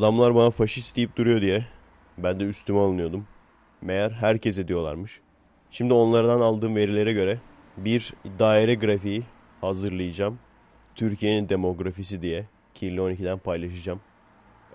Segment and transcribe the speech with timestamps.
[0.00, 1.66] Adamlar bana faşist deyip duruyor diye
[2.18, 3.26] ben de üstüme alınıyordum.
[3.82, 5.20] Meğer herkese diyorlarmış.
[5.70, 7.38] Şimdi onlardan aldığım verilere göre
[7.76, 9.22] bir daire grafiği
[9.60, 10.38] hazırlayacağım.
[10.94, 14.00] Türkiye'nin demografisi diye Kirli 12'den paylaşacağım.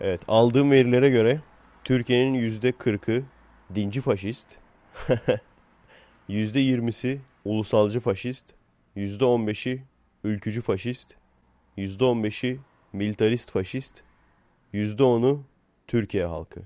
[0.01, 1.39] Evet aldığım verilere göre
[1.83, 3.23] Türkiye'nin %40'ı
[3.75, 4.47] dinci faşist,
[6.29, 8.53] %20'si ulusalcı faşist,
[8.97, 9.83] %15'i
[10.23, 11.15] ülkücü faşist,
[11.77, 12.59] %15'i
[12.93, 14.04] militarist faşist,
[14.75, 15.43] %10'u
[15.87, 16.59] Türkiye halkı.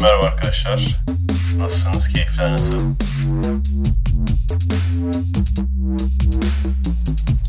[0.00, 1.04] Merhaba arkadaşlar.
[1.58, 2.08] Nasılsınız?
[2.08, 2.80] Keyifler nasıl?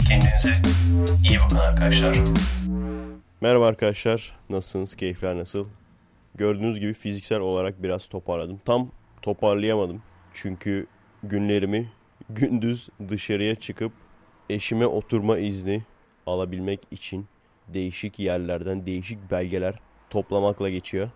[0.07, 0.53] Kendinize
[1.29, 2.17] iyi bakın arkadaşlar.
[3.41, 4.37] Merhaba arkadaşlar.
[4.49, 4.95] Nasılsınız?
[4.95, 5.67] Keyifler nasıl?
[6.35, 8.61] Gördüğünüz gibi fiziksel olarak biraz toparladım.
[8.65, 8.91] Tam
[9.21, 10.01] toparlayamadım.
[10.33, 10.87] Çünkü
[11.23, 11.91] günlerimi
[12.29, 13.91] gündüz dışarıya çıkıp
[14.49, 15.83] eşime oturma izni
[16.25, 17.25] alabilmek için
[17.67, 19.79] değişik yerlerden değişik belgeler
[20.09, 21.09] toplamakla geçiyor.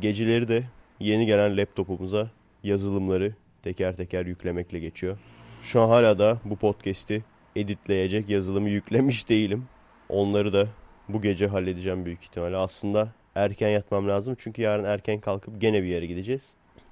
[0.00, 0.64] Geceleri de
[1.00, 2.30] yeni gelen laptopumuza
[2.62, 5.18] yazılımları teker teker yüklemekle geçiyor.
[5.62, 7.24] Şu an hala da bu podcast'i
[7.56, 9.64] editleyecek yazılımı yüklemiş değilim.
[10.08, 10.68] Onları da
[11.08, 12.56] bu gece halledeceğim büyük ihtimalle.
[12.56, 16.50] Aslında erken yatmam lazım çünkü yarın erken kalkıp gene bir yere gideceğiz.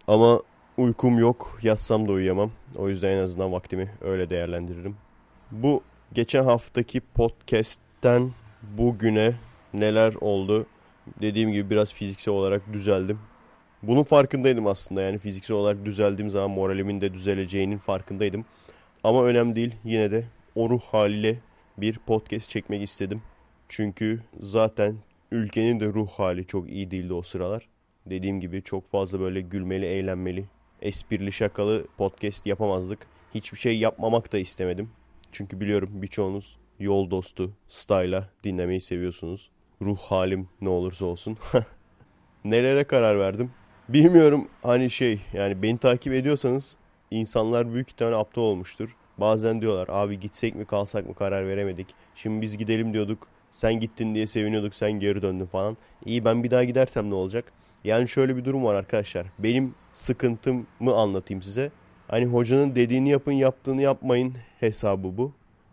[0.08, 0.41] Ama
[0.77, 2.50] uykum yok, yatsam da uyuyamam.
[2.77, 4.97] O yüzden en azından vaktimi öyle değerlendiririm.
[5.50, 5.82] Bu
[6.12, 9.34] geçen haftaki podcast'ten bugüne
[9.75, 10.66] neler oldu?
[11.20, 13.19] Dediğim gibi biraz fiziksel olarak düzeldim.
[13.83, 18.44] Bunun farkındaydım aslında yani fiziksel olarak düzeldiğim zaman moralimin de düzeleceğinin farkındaydım.
[19.05, 21.38] Ama önemli değil yine de o ruh haliyle
[21.78, 23.22] bir podcast çekmek istedim.
[23.69, 24.97] Çünkü zaten
[25.31, 27.69] ülkenin de ruh hali çok iyi değildi o sıralar.
[28.06, 30.44] Dediğim gibi çok fazla böyle gülmeli, eğlenmeli,
[30.83, 32.98] esprili, şakalı podcast yapamazdık.
[33.34, 34.91] Hiçbir şey yapmamak da istemedim.
[35.33, 39.50] Çünkü biliyorum birçoğunuz yol dostu, style'a dinlemeyi seviyorsunuz.
[39.83, 41.39] Ruh halim ne olursa olsun.
[42.45, 43.50] Nelere karar verdim?
[43.89, 46.77] Bilmiyorum hani şey yani beni takip ediyorsanız
[47.10, 48.97] insanlar büyük ihtimalle aptal olmuştur.
[49.19, 51.87] Bazen diyorlar abi gitsek mi kalsak mı karar veremedik.
[52.15, 53.28] Şimdi biz gidelim diyorduk.
[53.50, 55.77] Sen gittin diye seviniyorduk sen geri döndün falan.
[56.04, 57.53] İyi ben bir daha gidersem ne olacak?
[57.84, 59.27] Yani şöyle bir durum var arkadaşlar.
[59.38, 61.71] Benim sıkıntımı anlatayım size.
[62.09, 65.32] Hani hocanın dediğini yapın yaptığını yapmayın hesabı bu.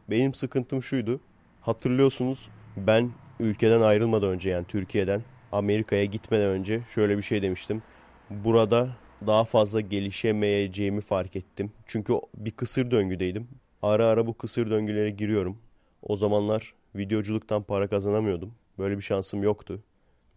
[0.09, 1.19] Benim sıkıntım şuydu.
[1.61, 5.21] Hatırlıyorsunuz ben ülkeden ayrılmadan önce yani Türkiye'den
[5.51, 7.83] Amerika'ya gitmeden önce şöyle bir şey demiştim.
[8.29, 8.89] Burada
[9.27, 11.71] daha fazla gelişemeyeceğimi fark ettim.
[11.85, 13.47] Çünkü bir kısır döngüdeydim.
[13.81, 15.57] Ara ara bu kısır döngülere giriyorum.
[16.01, 18.53] O zamanlar videoculuktan para kazanamıyordum.
[18.79, 19.83] Böyle bir şansım yoktu.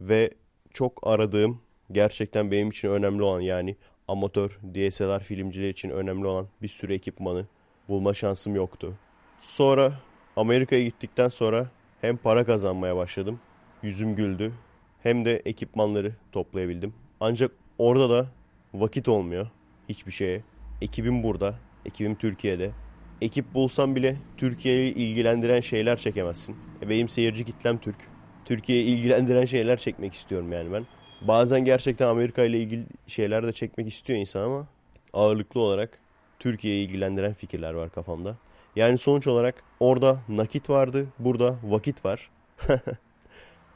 [0.01, 0.31] Ve
[0.73, 1.61] çok aradığım
[1.93, 3.77] gerçekten benim için önemli olan yani
[4.09, 7.47] amatör DSLR filmciler için önemli olan bir sürü ekipmanı
[7.91, 8.95] bulma şansım yoktu.
[9.41, 9.93] Sonra
[10.37, 11.67] Amerika'ya gittikten sonra
[12.01, 13.41] hem para kazanmaya başladım.
[13.83, 14.53] Yüzüm güldü.
[15.03, 16.95] Hem de ekipmanları toplayabildim.
[17.21, 18.27] Ancak orada da
[18.75, 19.47] vakit olmuyor
[19.89, 20.43] hiçbir şeye.
[20.83, 21.55] Ekibim burada.
[21.87, 22.71] Ekibim Türkiye'de.
[23.21, 26.57] Ekip bulsam bile Türkiye'yi ilgilendiren şeyler çekemezsin.
[26.83, 27.97] E benim seyirci kitlem Türk.
[28.45, 30.87] Türkiye'yi ilgilendiren şeyler çekmek istiyorum yani ben.
[31.21, 34.67] Bazen gerçekten Amerika ile ilgili şeyler de çekmek istiyor insan ama
[35.13, 35.99] ağırlıklı olarak
[36.41, 38.37] Türkiye'yi ilgilendiren fikirler var kafamda.
[38.77, 42.31] Yani sonuç olarak orada nakit vardı, burada vakit var.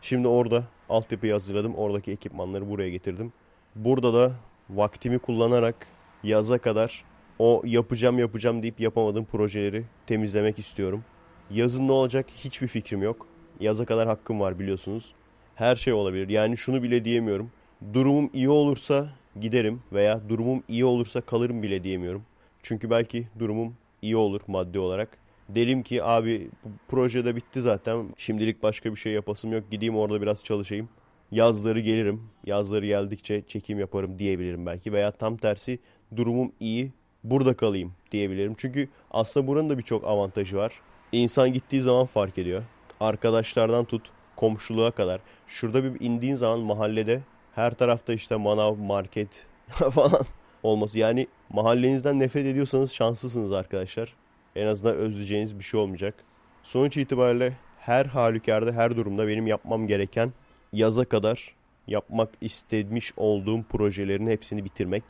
[0.01, 3.33] Şimdi orada altyapıyı hazırladım, oradaki ekipmanları buraya getirdim.
[3.75, 4.33] Burada da
[4.71, 5.87] vaktimi kullanarak
[6.23, 7.05] yaza kadar
[7.39, 11.05] o yapacağım yapacağım deyip yapamadığım projeleri temizlemek istiyorum.
[11.51, 13.27] Yazın ne olacak hiçbir fikrim yok.
[13.61, 15.15] Yaza kadar hakkım var biliyorsunuz.
[15.55, 16.29] Her şey olabilir.
[16.29, 17.51] Yani şunu bile diyemiyorum.
[17.93, 19.09] Durumum iyi olursa
[19.41, 22.23] giderim veya durumum iyi olursa kalırım bile diyemiyorum.
[22.65, 25.19] Çünkü belki durumum iyi olur maddi olarak.
[25.49, 28.07] Derim ki abi bu projede bitti zaten.
[28.17, 29.71] Şimdilik başka bir şey yapasım yok.
[29.71, 30.89] Gideyim orada biraz çalışayım.
[31.31, 32.23] Yazları gelirim.
[32.47, 34.93] Yazları geldikçe çekim yaparım diyebilirim belki.
[34.93, 35.79] Veya tam tersi
[36.17, 36.93] durumum iyi.
[37.25, 38.55] Burada kalayım diyebilirim.
[38.59, 40.73] Çünkü aslında buranın da birçok avantajı var.
[41.13, 42.63] İnsan gittiği zaman fark ediyor.
[43.01, 45.21] Arkadaşlardan tut komşuluğa kadar.
[45.47, 47.21] Şurada bir indiğin zaman mahallede
[47.55, 50.27] her tarafta işte manav, market falan
[50.64, 50.99] olması.
[50.99, 54.14] Yani mahallenizden nefret ediyorsanız şanslısınız arkadaşlar.
[54.56, 56.14] En azından özleyeceğiniz bir şey olmayacak.
[56.62, 60.32] Sonuç itibariyle her halükarda her durumda benim yapmam gereken
[60.72, 61.55] yaza kadar
[61.87, 65.05] yapmak istemiş olduğum projelerin hepsini bitirmek.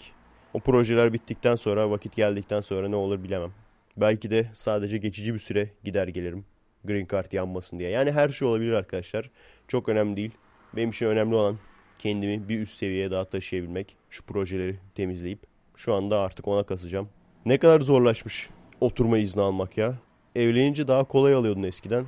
[0.54, 3.52] O projeler bittikten sonra vakit geldikten sonra ne olur bilemem.
[3.96, 6.44] Belki de sadece geçici bir süre gider gelirim.
[6.84, 7.90] Green Card yanmasın diye.
[7.90, 9.30] Yani her şey olabilir arkadaşlar.
[9.68, 10.30] Çok önemli değil.
[10.76, 11.58] Benim için önemli olan
[11.98, 13.96] kendimi bir üst seviyeye daha taşıyabilmek.
[14.10, 15.38] Şu projeleri temizleyip
[15.76, 17.08] şu anda artık ona kasacağım.
[17.46, 18.50] Ne kadar zorlaşmış
[18.80, 19.94] oturma izni almak ya.
[20.34, 22.04] Evlenince daha kolay alıyordun eskiden.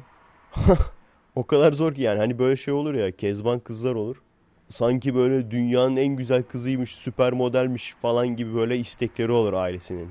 [1.36, 4.22] O kadar zor ki yani hani böyle şey olur ya kezban kızlar olur.
[4.68, 10.08] Sanki böyle dünyanın en güzel kızıymış, süper modelmiş falan gibi böyle istekleri olur ailesinin.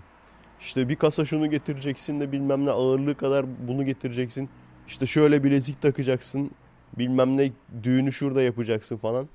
[0.59, 4.49] İşte bir kasa şunu getireceksin de bilmem ne ağırlığı kadar bunu getireceksin.
[4.87, 6.51] İşte şöyle bilezik takacaksın.
[6.97, 7.51] Bilmem ne
[7.83, 9.27] düğünü şurada yapacaksın falan.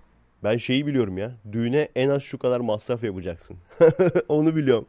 [0.45, 1.33] Ben şeyi biliyorum ya.
[1.53, 3.57] Düğüne en az şu kadar masraf yapacaksın.
[4.29, 4.87] Onu biliyorum.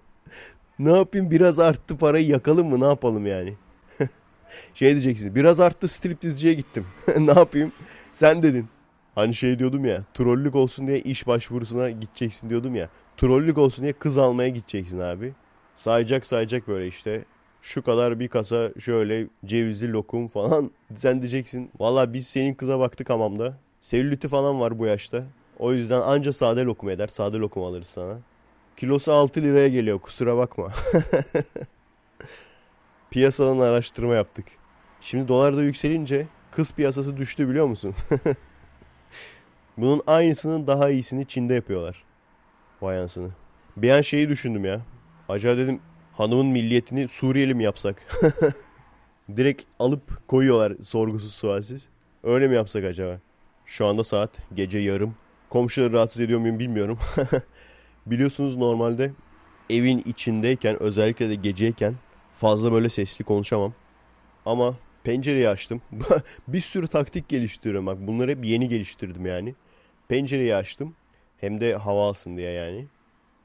[0.80, 3.54] Ne yapayım biraz arttı parayı yakalım mı ne yapalım yani.
[4.74, 6.86] şey diyeceksin biraz arttı striptizciye gittim.
[7.20, 7.72] ne yapayım?
[8.12, 8.68] Sen dedin.
[9.16, 12.90] Hani şey diyordum ya trollük olsun diye iş başvurusuna gideceksin diyordum ya.
[13.18, 15.34] Trollük olsun diye kız almaya gideceksin abi.
[15.76, 17.26] Sayacak sayacak böyle işte.
[17.62, 20.72] Şu kadar bir kasa şöyle cevizli lokum falan.
[20.96, 23.58] Sen diyeceksin valla biz senin kıza baktık hamamda.
[23.82, 25.24] Selüliti falan var bu yaşta.
[25.62, 27.08] O yüzden anca sade lokum eder.
[27.08, 28.20] Sade lokum alırız sana.
[28.78, 30.74] Kilosu 6 liraya geliyor kusura bakma.
[33.12, 34.46] Piyasadan araştırma yaptık.
[35.02, 37.96] Şimdi dolar da yükselince kız piyasası düştü biliyor musun?
[39.78, 42.04] Bunun aynısının daha iyisini Çin'de yapıyorlar.
[42.82, 43.30] Vay ansını.
[43.78, 44.82] Bir an şeyi düşündüm ya.
[45.30, 45.80] Acaba dedim
[46.14, 48.22] hanımın milliyetini Suriyeli mi yapsak?
[49.36, 51.88] Direkt alıp koyuyorlar sorgusuz sualsiz.
[52.24, 53.20] Öyle mi yapsak acaba?
[53.66, 55.16] Şu anda saat gece yarım.
[55.52, 57.00] Komşuları rahatsız ediyor muyum bilmiyorum.
[58.06, 59.12] Biliyorsunuz normalde
[59.70, 61.96] evin içindeyken özellikle de geceyken
[62.34, 63.74] fazla böyle sesli konuşamam.
[64.46, 65.82] Ama pencereyi açtım.
[66.48, 67.98] bir sürü taktik geliştiriyorum bak.
[68.08, 69.56] Bunları hep yeni geliştirdim yani.
[70.08, 70.96] Pencereyi açtım.
[71.38, 72.86] Hem de hava alsın diye yani.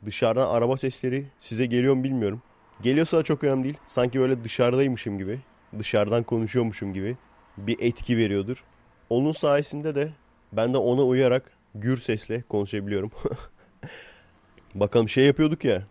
[0.05, 2.43] Dışarıdan araba sesleri size geliyor mu bilmiyorum.
[2.83, 3.79] Geliyorsa da çok önemli değil.
[3.87, 5.41] Sanki böyle dışarıdaymışım gibi.
[5.79, 7.17] Dışarıdan konuşuyormuşum gibi.
[7.57, 8.65] Bir etki veriyordur.
[9.11, 10.09] Onun sayesinde de
[10.53, 13.11] ben de ona uyarak gür sesle konuşabiliyorum.
[14.75, 15.83] Bakalım şey yapıyorduk ya.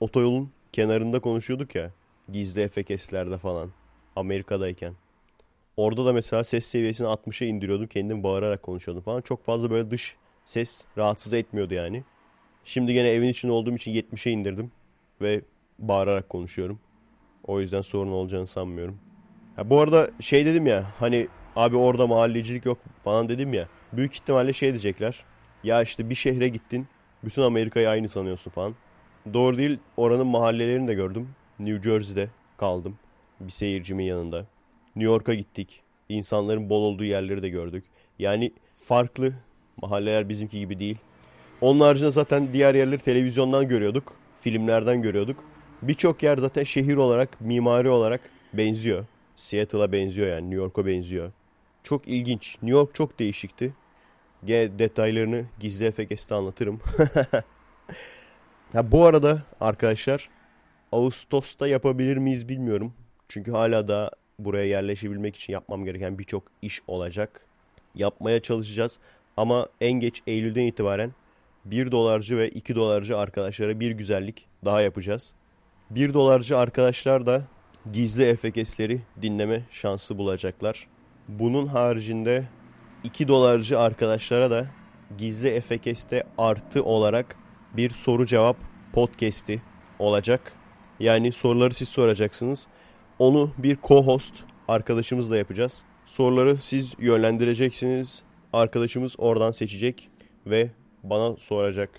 [0.00, 1.90] Otoyolun kenarında konuşuyorduk ya.
[2.32, 3.70] Gizli efekeslerde falan.
[4.16, 4.94] Amerika'dayken.
[5.76, 7.86] Orada da mesela ses seviyesini 60'a indiriyordum.
[7.86, 9.20] Kendim bağırarak konuşuyordum falan.
[9.20, 12.04] Çok fazla böyle dış ses rahatsız etmiyordu yani.
[12.64, 14.72] Şimdi gene evin içinde olduğum için 70'e indirdim.
[15.20, 15.40] Ve
[15.78, 16.80] bağırarak konuşuyorum.
[17.44, 18.98] O yüzden sorun olacağını sanmıyorum.
[19.56, 23.68] Ha, bu arada şey dedim ya hani abi orada mahallecilik yok falan dedim ya.
[23.92, 25.24] Büyük ihtimalle şey diyecekler.
[25.64, 26.86] Ya işte bir şehre gittin
[27.24, 28.74] bütün Amerika'yı aynı sanıyorsun falan.
[29.34, 31.28] Doğru değil oranın mahallelerini de gördüm.
[31.58, 32.98] New Jersey'de kaldım.
[33.40, 34.46] Bir seyircimin yanında.
[34.96, 35.82] New York'a gittik.
[36.08, 37.84] İnsanların bol olduğu yerleri de gördük.
[38.18, 39.32] Yani farklı
[39.76, 40.96] mahalleler bizimki gibi değil.
[41.60, 44.16] Onun haricinde zaten diğer yerleri televizyondan görüyorduk.
[44.40, 45.44] Filmlerden görüyorduk.
[45.82, 48.20] Birçok yer zaten şehir olarak, mimari olarak
[48.52, 49.04] benziyor.
[49.36, 51.32] Seattle'a benziyor yani New York'a benziyor.
[51.82, 52.56] Çok ilginç.
[52.62, 53.74] New York çok değişikti.
[54.44, 56.80] Gene detaylarını gizli efekeste anlatırım.
[58.72, 60.28] ha, bu arada arkadaşlar
[60.92, 62.92] Ağustos'ta yapabilir miyiz bilmiyorum.
[63.28, 67.40] Çünkü hala da buraya yerleşebilmek için yapmam gereken birçok iş olacak.
[67.94, 68.98] Yapmaya çalışacağız.
[69.36, 71.12] Ama en geç Eylül'den itibaren
[71.64, 75.34] 1 dolarcı ve 2 dolarcı arkadaşlara bir güzellik daha yapacağız.
[75.90, 77.42] 1 dolarcı arkadaşlar da
[77.92, 80.86] gizli efekesleri dinleme şansı bulacaklar.
[81.28, 82.44] Bunun haricinde
[83.04, 84.66] 2 dolarcı arkadaşlara da
[85.18, 87.36] gizli efekeste artı olarak
[87.76, 88.56] bir soru cevap
[88.92, 89.62] podcast'i
[89.98, 90.52] olacak.
[91.00, 92.66] Yani soruları siz soracaksınız.
[93.18, 94.32] Onu bir co-host
[94.68, 95.84] arkadaşımızla yapacağız.
[96.06, 98.22] Soruları siz yönlendireceksiniz.
[98.52, 100.10] Arkadaşımız oradan seçecek
[100.46, 100.70] ve
[101.02, 101.90] bana soracak.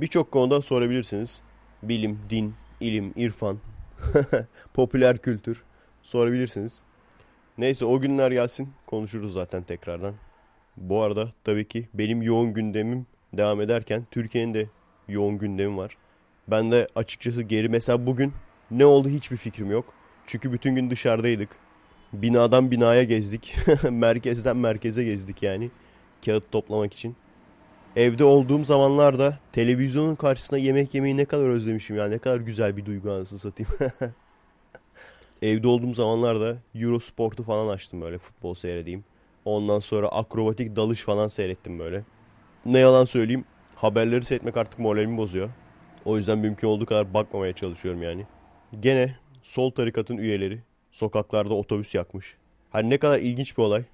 [0.00, 1.40] Birçok konuda sorabilirsiniz.
[1.82, 3.58] Bilim, din, ilim, irfan,
[4.74, 5.64] popüler kültür
[6.02, 6.82] sorabilirsiniz.
[7.58, 10.14] Neyse o günler gelsin konuşuruz zaten tekrardan.
[10.76, 14.68] Bu arada tabii ki benim yoğun gündemim devam ederken Türkiye'nin de
[15.08, 15.96] yoğun gündemi var.
[16.48, 18.32] Ben de açıkçası geri mesela bugün
[18.70, 19.84] ne oldu hiçbir fikrim yok.
[20.26, 21.48] Çünkü bütün gün dışarıdaydık.
[22.12, 23.56] Binadan binaya gezdik.
[23.90, 25.70] Merkezden merkeze gezdik yani.
[26.24, 27.16] Kağıt toplamak için.
[27.96, 32.08] Evde olduğum zamanlarda televizyonun karşısında yemek yemeyi ne kadar özlemişim ya.
[32.08, 33.72] Ne kadar güzel bir duygu anasını satayım.
[35.42, 39.04] Evde olduğum zamanlarda Eurosport'u falan açtım böyle futbol seyredeyim.
[39.44, 42.04] Ondan sonra akrobatik dalış falan seyrettim böyle.
[42.66, 45.50] Ne yalan söyleyeyim haberleri seyretmek artık moralimi bozuyor.
[46.04, 48.26] O yüzden mümkün olduğu kadar bakmamaya çalışıyorum yani.
[48.80, 50.60] Gene sol tarikatın üyeleri
[50.90, 52.36] sokaklarda otobüs yakmış.
[52.70, 53.84] Hani ne kadar ilginç bir olay.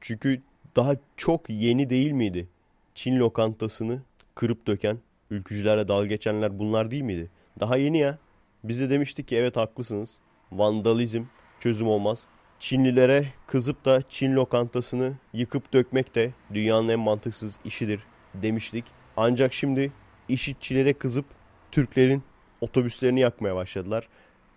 [0.00, 0.40] Çünkü
[0.76, 2.48] daha çok yeni değil miydi?
[2.94, 4.02] Çin lokantasını
[4.34, 4.98] kırıp döken,
[5.30, 7.30] ülkücülerle dalga geçenler bunlar değil miydi?
[7.60, 8.18] Daha yeni ya.
[8.64, 10.18] Biz de demiştik ki evet haklısınız.
[10.56, 11.24] Vandalizm
[11.60, 12.26] çözüm olmaz.
[12.58, 18.00] Çinlilere kızıp da Çin lokantasını yıkıp dökmek de dünyanın en mantıksız işidir
[18.34, 18.84] demiştik.
[19.16, 19.92] Ancak şimdi
[20.28, 21.24] işitçilere kızıp
[21.72, 22.22] Türklerin
[22.60, 24.08] otobüslerini yakmaya başladılar.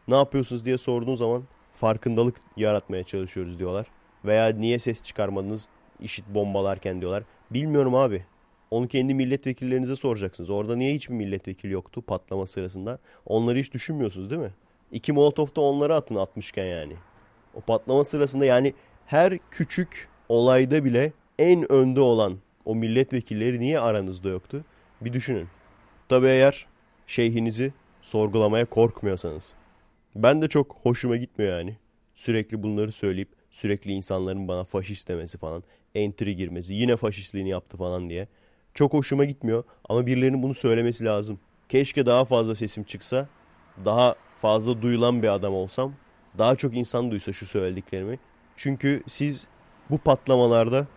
[0.07, 3.87] Ne yapıyorsunuz diye sorduğun zaman farkındalık yaratmaya çalışıyoruz diyorlar.
[4.25, 5.67] Veya niye ses çıkarmadınız
[5.99, 7.23] işit bombalarken diyorlar.
[7.51, 8.25] Bilmiyorum abi.
[8.71, 10.49] Onu kendi milletvekillerinize soracaksınız.
[10.49, 12.99] Orada niye hiçbir milletvekili yoktu patlama sırasında?
[13.25, 14.51] Onları hiç düşünmüyorsunuz değil mi?
[14.91, 16.93] İki molotof da onları atın atmışken yani.
[17.53, 18.73] O patlama sırasında yani
[19.05, 24.65] her küçük olayda bile en önde olan o milletvekilleri niye aranızda yoktu?
[25.01, 25.47] Bir düşünün.
[26.09, 26.65] Tabi eğer
[27.07, 29.53] şeyhinizi sorgulamaya korkmuyorsanız.
[30.15, 31.77] Ben de çok hoşuma gitmiyor yani.
[32.13, 35.63] Sürekli bunları söyleyip sürekli insanların bana faşist demesi falan.
[35.95, 38.27] Entry girmesi yine faşistliğini yaptı falan diye.
[38.73, 41.39] Çok hoşuma gitmiyor ama birilerinin bunu söylemesi lazım.
[41.69, 43.27] Keşke daha fazla sesim çıksa.
[43.85, 45.93] Daha fazla duyulan bir adam olsam.
[46.37, 48.19] Daha çok insan duysa şu söylediklerimi.
[48.57, 49.47] Çünkü siz
[49.89, 50.87] bu patlamalarda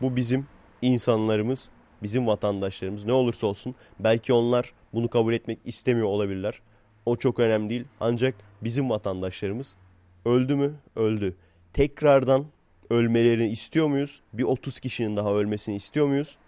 [0.00, 0.46] bu bizim
[0.82, 1.68] insanlarımız,
[2.02, 6.60] bizim vatandaşlarımız ne olursa olsun belki onlar bunu kabul etmek istemiyor olabilirler.
[7.06, 7.84] O çok önemli değil.
[8.00, 9.76] Ancak bizim vatandaşlarımız
[10.24, 10.74] öldü mü?
[10.96, 11.36] Öldü.
[11.72, 12.46] Tekrardan
[12.90, 14.20] ölmelerini istiyor muyuz?
[14.32, 16.38] Bir 30 kişinin daha ölmesini istiyor muyuz?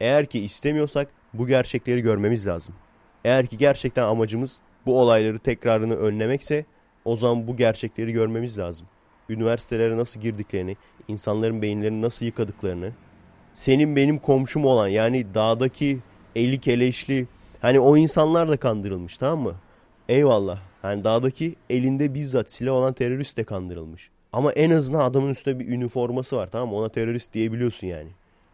[0.00, 2.74] Eğer ki istemiyorsak bu gerçekleri görmemiz lazım.
[3.24, 6.64] Eğer ki gerçekten amacımız bu olayları tekrarını önlemekse
[7.04, 8.86] o zaman bu gerçekleri görmemiz lazım.
[9.28, 10.76] Üniversitelere nasıl girdiklerini,
[11.08, 12.92] insanların beyinlerini nasıl yıkadıklarını,
[13.54, 15.98] senin benim komşum olan yani dağdaki
[16.36, 17.26] eli keleşli
[17.62, 19.54] hani o insanlar da kandırılmış tamam mı?
[20.08, 20.58] Eyvallah.
[20.84, 24.10] Yani dağdaki elinde bizzat silah olan terörist de kandırılmış.
[24.32, 26.74] Ama en azından adamın üstünde bir üniforması var tamam mı?
[26.74, 28.08] Ona terörist diyebiliyorsun yani.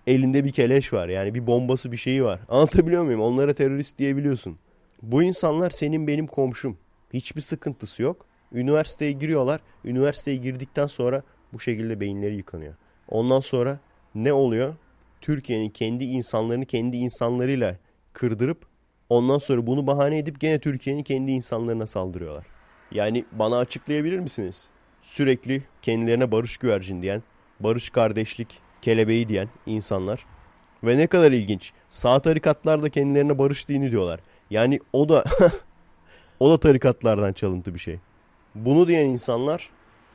[0.06, 2.40] Elinde bir keleş var yani bir bombası bir şeyi var.
[2.49, 3.21] Anlatabiliyor muyum?
[3.21, 4.59] Onlara terörist diyebiliyorsun.
[5.03, 6.79] Bu insanlar senin benim komşum.
[7.12, 8.26] Hiçbir sıkıntısı yok.
[8.53, 9.61] Üniversiteye giriyorlar.
[9.85, 11.23] Üniversiteye girdikten sonra
[11.53, 12.75] bu şekilde beyinleri yıkanıyor.
[13.09, 13.81] Ondan sonra
[14.15, 14.75] ne oluyor?
[15.21, 17.76] Türkiye'nin kendi insanlarını kendi insanlarıyla
[18.12, 18.67] kırdırıp
[19.09, 22.47] ondan sonra bunu bahane edip gene Türkiye'nin kendi insanlarına saldırıyorlar.
[22.93, 24.69] Yani bana açıklayabilir misiniz?
[25.03, 27.23] Sürekli kendilerine barış güvercin diyen,
[27.61, 30.26] barış kardeşlik kelebeği diyen insanlar.
[30.85, 31.73] Ve ne kadar ilginç.
[31.88, 34.21] Sağ tarikatlar da kendilerine barış dini diyorlar.
[34.50, 35.25] Yani o da
[36.41, 37.99] o da tarikatlardan çalıntı bir şey.
[38.55, 39.71] Bunu diyen insanlar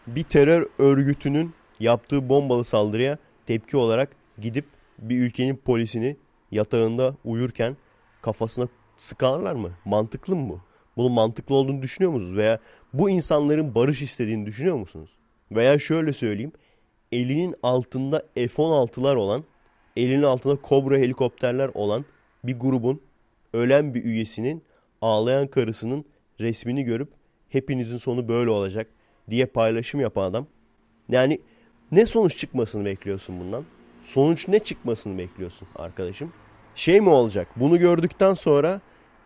[0.07, 4.09] bir terör örgütünün yaptığı bombalı saldırıya tepki olarak
[4.41, 4.65] gidip
[5.00, 6.17] bir ülkenin polisini
[6.51, 7.77] yatağında uyurken
[8.21, 9.71] kafasına sıkarlar mı?
[9.85, 10.59] Mantıklı mı bu?
[10.97, 12.35] Bunun mantıklı olduğunu düşünüyor musunuz?
[12.38, 12.59] Veya
[12.93, 15.09] bu insanların barış istediğini düşünüyor musunuz?
[15.51, 16.51] Veya şöyle söyleyeyim.
[17.11, 19.43] Elinin altında F-16'lar olan,
[19.95, 22.05] elinin altında Cobra helikopterler olan
[22.43, 23.01] bir grubun
[23.53, 24.63] ölen bir üyesinin
[25.01, 26.05] ağlayan karısının
[26.39, 27.10] resmini görüp
[27.50, 28.88] hepinizin sonu böyle olacak
[29.29, 30.48] diye paylaşım yapan adam.
[31.10, 31.41] Yani
[31.91, 33.63] ne sonuç çıkmasını bekliyorsun bundan?
[34.01, 36.34] Sonuç ne çıkmasını bekliyorsun arkadaşım?
[36.75, 37.48] Şey mi olacak?
[37.55, 38.81] Bunu gördükten sonra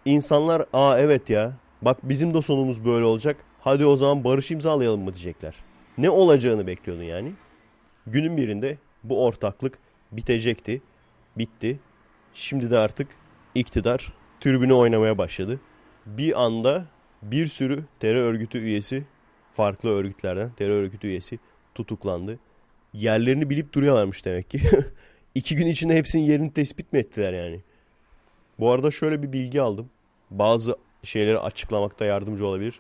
[0.06, 3.38] insanlar aa evet ya bak bizim de sonumuz böyle olacak.
[3.60, 5.56] Hadi o zaman barış imzalayalım mı diyecekler.
[5.98, 7.34] Ne olacağını bekliyordun yani?
[8.08, 9.80] Günün birinde bu ortaklık
[10.12, 10.82] bitecekti.
[11.38, 11.80] Bitti.
[12.34, 13.08] Şimdi de artık
[13.56, 15.60] iktidar türbünü oynamaya başladı.
[16.06, 16.86] Bir anda
[17.22, 19.04] bir sürü terör örgütü üyesi,
[19.54, 21.40] farklı örgütlerden terör örgütü üyesi
[21.76, 22.40] tutuklandı.
[22.94, 24.62] Yerlerini bilip duruyorlarmış demek ki.
[25.36, 27.62] İki gün içinde hepsinin yerini tespit mi ettiler yani?
[28.60, 29.90] Bu arada şöyle bir bilgi aldım.
[30.32, 32.80] Bazı şeyleri açıklamakta yardımcı olabilir.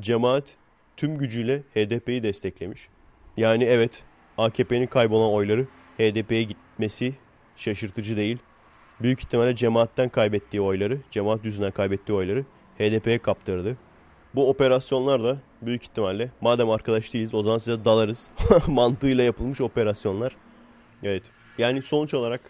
[0.00, 0.56] Cemaat
[0.96, 2.88] tüm gücüyle HDP'yi desteklemiş.
[3.36, 4.04] Yani evet
[4.38, 5.66] AKP'nin kaybolan oyları
[5.98, 7.14] HDP'ye gitmesi
[7.56, 8.38] şaşırtıcı değil.
[9.00, 12.44] Büyük ihtimalle cemaatten kaybettiği oyları, cemaat yüzünden kaybettiği oyları
[12.78, 13.76] HDP'ye kaptırdı.
[14.34, 18.30] Bu operasyonlar da büyük ihtimalle madem arkadaş değiliz o zaman size dalarız
[18.66, 20.36] mantığıyla yapılmış operasyonlar.
[21.02, 22.40] Evet yani sonuç olarak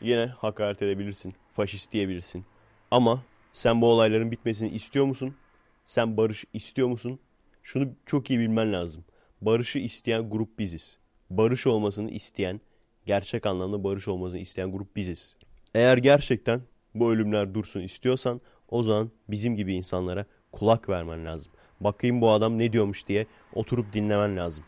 [0.00, 2.44] yine hakaret edebilirsin, faşist diyebilirsin.
[2.90, 3.22] Ama
[3.52, 5.34] sen bu olayların bitmesini istiyor musun?
[5.86, 7.18] Sen barış istiyor musun?
[7.62, 9.04] Şunu çok iyi bilmen lazım.
[9.40, 10.98] Barışı isteyen grup biziz.
[11.30, 12.60] Barış olmasını isteyen,
[13.06, 15.36] gerçek anlamda barış olmasını isteyen grup biziz.
[15.76, 16.60] Eğer gerçekten
[16.94, 21.52] bu ölümler dursun istiyorsan o zaman bizim gibi insanlara kulak vermen lazım.
[21.80, 24.64] Bakayım bu adam ne diyormuş diye oturup dinlemen lazım.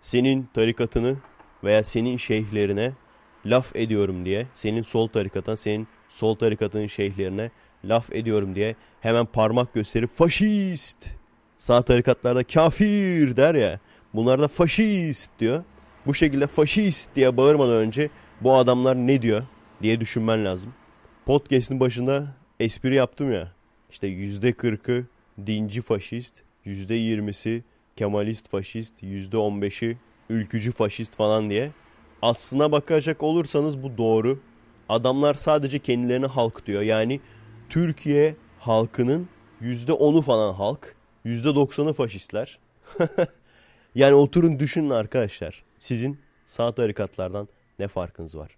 [0.00, 1.16] Senin tarikatını
[1.64, 2.92] veya senin şeyhlerine
[3.46, 7.50] laf ediyorum diye, senin sol tarikatan, senin sol tarikatının şeyhlerine
[7.84, 11.06] laf ediyorum diye hemen parmak gösterip faşist,
[11.58, 13.80] sağ tarikatlarda kafir der ya,
[14.14, 15.64] bunlar da faşist diyor.
[16.06, 19.42] Bu şekilde faşist diye bağırmadan önce bu adamlar ne diyor
[19.82, 20.74] diye düşünmen lazım.
[21.26, 23.52] Podcast'in başında espri yaptım ya.
[23.90, 25.04] İşte yüzde kırkı
[25.46, 27.64] dinci faşist, yüzde yirmisi
[27.96, 29.98] Kemalist faşist, yüzde on beşi
[30.30, 31.70] ülkücü faşist falan diye.
[32.22, 34.40] Aslına bakacak olursanız bu doğru.
[34.88, 36.82] Adamlar sadece kendilerine halk diyor.
[36.82, 37.20] Yani
[37.68, 39.28] Türkiye halkının
[39.60, 40.94] yüzde onu falan halk,
[41.24, 42.58] yüzde doksanı faşistler.
[43.94, 45.64] yani oturun düşünün arkadaşlar.
[45.78, 48.57] Sizin sağ tarikatlardan ne farkınız var?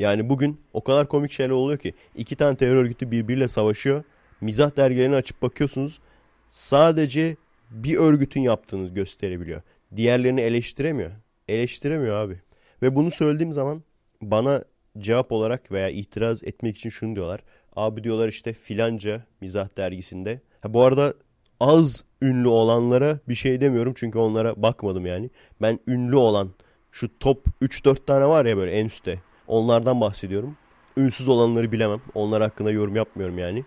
[0.00, 4.04] Yani bugün o kadar komik şeyler oluyor ki iki tane terör örgütü birbiriyle savaşıyor.
[4.40, 6.00] Mizah dergilerini açıp bakıyorsunuz.
[6.48, 7.36] Sadece
[7.70, 9.62] bir örgütün yaptığını gösterebiliyor.
[9.96, 11.10] Diğerlerini eleştiremiyor.
[11.48, 12.40] Eleştiremiyor abi.
[12.82, 13.82] Ve bunu söylediğim zaman
[14.22, 14.64] bana
[14.98, 17.40] cevap olarak veya itiraz etmek için şunu diyorlar.
[17.76, 20.40] Abi diyorlar işte filanca mizah dergisinde.
[20.60, 21.14] Ha, bu arada
[21.60, 25.30] az ünlü olanlara bir şey demiyorum çünkü onlara bakmadım yani.
[25.62, 26.50] Ben ünlü olan
[26.92, 29.20] şu top 3-4 tane var ya böyle en üstte.
[29.48, 30.56] Onlardan bahsediyorum.
[30.96, 32.00] Ünsüz olanları bilemem.
[32.14, 33.64] Onlar hakkında yorum yapmıyorum yani.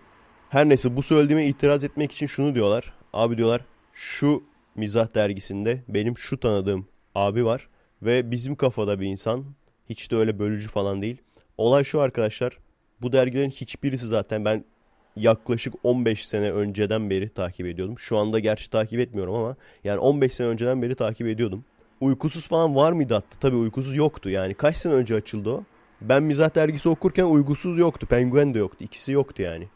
[0.50, 2.92] Her neyse bu söylediğime itiraz etmek için şunu diyorlar.
[3.12, 3.60] Abi diyorlar
[3.92, 4.42] şu
[4.74, 7.68] mizah dergisinde benim şu tanıdığım abi var.
[8.02, 9.44] Ve bizim kafada bir insan.
[9.88, 11.22] Hiç de öyle bölücü falan değil.
[11.58, 12.58] Olay şu arkadaşlar.
[13.02, 14.64] Bu dergilerin hiçbirisi zaten ben
[15.16, 17.98] yaklaşık 15 sene önceden beri takip ediyordum.
[17.98, 21.64] Şu anda gerçi takip etmiyorum ama yani 15 sene önceden beri takip ediyordum.
[22.00, 23.38] Uykusuz falan var mıydı hatta?
[23.40, 24.54] Tabii uykusuz yoktu yani.
[24.54, 25.64] Kaç sene önce açıldı o?
[26.00, 28.06] Ben mizah dergisi okurken uykusuz yoktu.
[28.06, 28.84] Penguen de yoktu.
[28.84, 29.68] İkisi yoktu yani.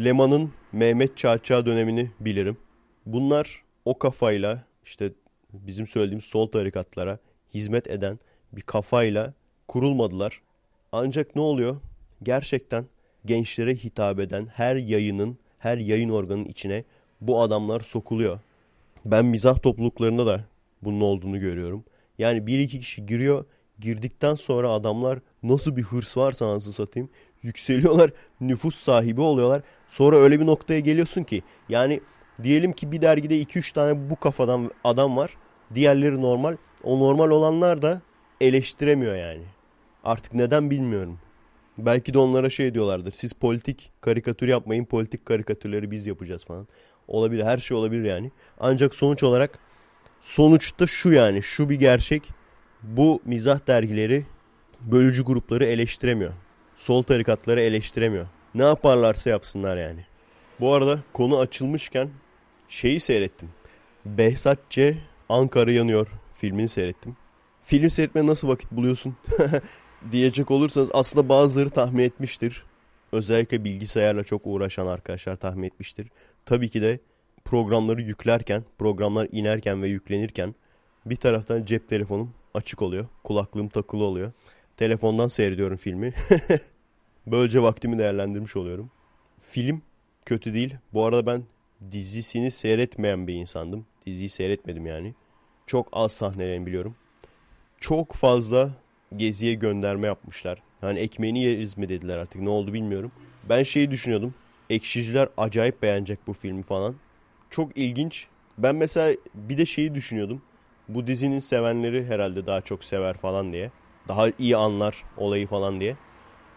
[0.00, 2.56] Leman'ın Mehmet Çağçağ dönemini bilirim.
[3.06, 5.12] Bunlar o kafayla işte
[5.52, 7.18] bizim söylediğimiz sol tarikatlara
[7.54, 8.18] hizmet eden
[8.52, 9.32] bir kafayla
[9.68, 10.42] kurulmadılar.
[10.92, 11.76] Ancak ne oluyor?
[12.22, 12.84] Gerçekten
[13.24, 16.84] gençlere hitap eden her yayının, her yayın organının içine
[17.20, 18.38] bu adamlar sokuluyor.
[19.04, 20.44] Ben mizah topluluklarında da
[20.82, 21.84] bunun olduğunu görüyorum.
[22.18, 23.44] Yani bir iki kişi giriyor.
[23.80, 27.08] Girdikten sonra adamlar nasıl bir hırs varsa anasını satayım.
[27.42, 28.10] Yükseliyorlar.
[28.40, 29.62] Nüfus sahibi oluyorlar.
[29.88, 31.42] Sonra öyle bir noktaya geliyorsun ki.
[31.68, 32.00] Yani
[32.42, 35.36] diyelim ki bir dergide 2-3 tane bu kafadan adam var.
[35.74, 36.56] Diğerleri normal.
[36.84, 38.02] O normal olanlar da
[38.40, 39.42] eleştiremiyor yani.
[40.04, 41.18] Artık neden bilmiyorum.
[41.78, 43.12] Belki de onlara şey diyorlardır.
[43.12, 44.84] Siz politik karikatür yapmayın.
[44.84, 46.68] Politik karikatürleri biz yapacağız falan.
[47.08, 47.44] Olabilir.
[47.44, 48.30] Her şey olabilir yani.
[48.60, 49.58] Ancak sonuç olarak
[50.22, 51.42] sonuçta şu yani.
[51.42, 52.30] Şu bir gerçek.
[52.82, 54.26] Bu mizah dergileri
[54.80, 56.32] bölücü grupları eleştiremiyor.
[56.76, 58.26] Sol tarikatları eleştiremiyor.
[58.54, 60.06] Ne yaparlarsa yapsınlar yani.
[60.60, 62.08] Bu arada konu açılmışken
[62.68, 63.48] şeyi seyrettim.
[64.04, 64.58] Behzat.
[65.28, 67.16] Ankara Yanıyor filmini seyrettim.
[67.62, 69.16] Film seyretmeye nasıl vakit buluyorsun
[70.12, 72.64] diyecek olursanız aslında bazıları tahmin etmiştir.
[73.12, 76.08] Özellikle bilgisayarla çok uğraşan arkadaşlar tahmin etmiştir.
[76.44, 77.00] Tabii ki de
[77.44, 80.54] programları yüklerken, programlar inerken ve yüklenirken
[81.06, 83.06] bir taraftan cep telefonum açık oluyor.
[83.24, 84.32] Kulaklığım takılı oluyor.
[84.76, 86.12] Telefondan seyrediyorum filmi.
[87.26, 88.90] Böylece vaktimi değerlendirmiş oluyorum.
[89.40, 89.82] Film
[90.24, 90.76] kötü değil.
[90.92, 91.42] Bu arada ben
[91.90, 93.86] dizisini seyretmeyen bir insandım.
[94.06, 95.14] Diziyi seyretmedim yani.
[95.66, 96.96] Çok az sahnelerini biliyorum.
[97.80, 98.70] Çok fazla
[99.16, 100.62] geziye gönderme yapmışlar.
[100.80, 103.12] Hani ekmeğini yeriz mi dediler artık ne oldu bilmiyorum.
[103.48, 104.34] Ben şeyi düşünüyordum.
[104.70, 106.94] Ekşiciler acayip beğenecek bu filmi falan.
[107.52, 108.26] Çok ilginç.
[108.58, 110.42] Ben mesela bir de şeyi düşünüyordum.
[110.88, 113.70] Bu dizinin sevenleri herhalde daha çok sever falan diye.
[114.08, 115.96] Daha iyi anlar olayı falan diye.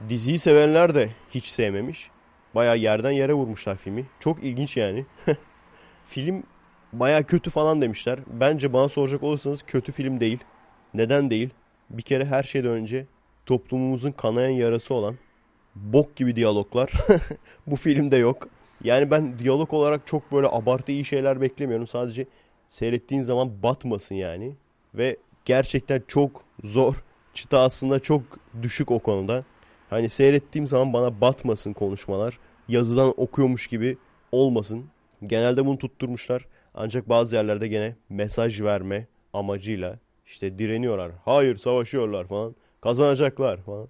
[0.09, 2.09] Diziyi sevenler de hiç sevmemiş.
[2.55, 4.05] Baya yerden yere vurmuşlar filmi.
[4.19, 5.05] Çok ilginç yani.
[6.07, 6.43] film
[6.93, 8.19] baya kötü falan demişler.
[8.27, 10.39] Bence bana soracak olursanız kötü film değil.
[10.93, 11.49] Neden değil?
[11.89, 13.05] Bir kere her şeyden önce
[13.45, 15.15] toplumumuzun kanayan yarası olan
[15.75, 16.91] bok gibi diyaloglar
[17.67, 18.47] bu filmde yok.
[18.85, 21.87] Yani ben diyalog olarak çok böyle abartı iyi şeyler beklemiyorum.
[21.87, 22.25] Sadece
[22.67, 24.55] seyrettiğin zaman batmasın yani.
[24.93, 27.03] Ve gerçekten çok zor.
[27.33, 28.21] Çıta aslında çok
[28.61, 29.39] düşük o konuda.
[29.89, 32.39] Hani seyrettiğim zaman bana batmasın konuşmalar.
[32.67, 33.97] Yazıdan okuyormuş gibi
[34.31, 34.85] olmasın.
[35.25, 36.45] Genelde bunu tutturmuşlar.
[36.73, 41.11] Ancak bazı yerlerde gene mesaj verme amacıyla işte direniyorlar.
[41.25, 42.55] Hayır savaşıyorlar falan.
[42.81, 43.87] Kazanacaklar falan.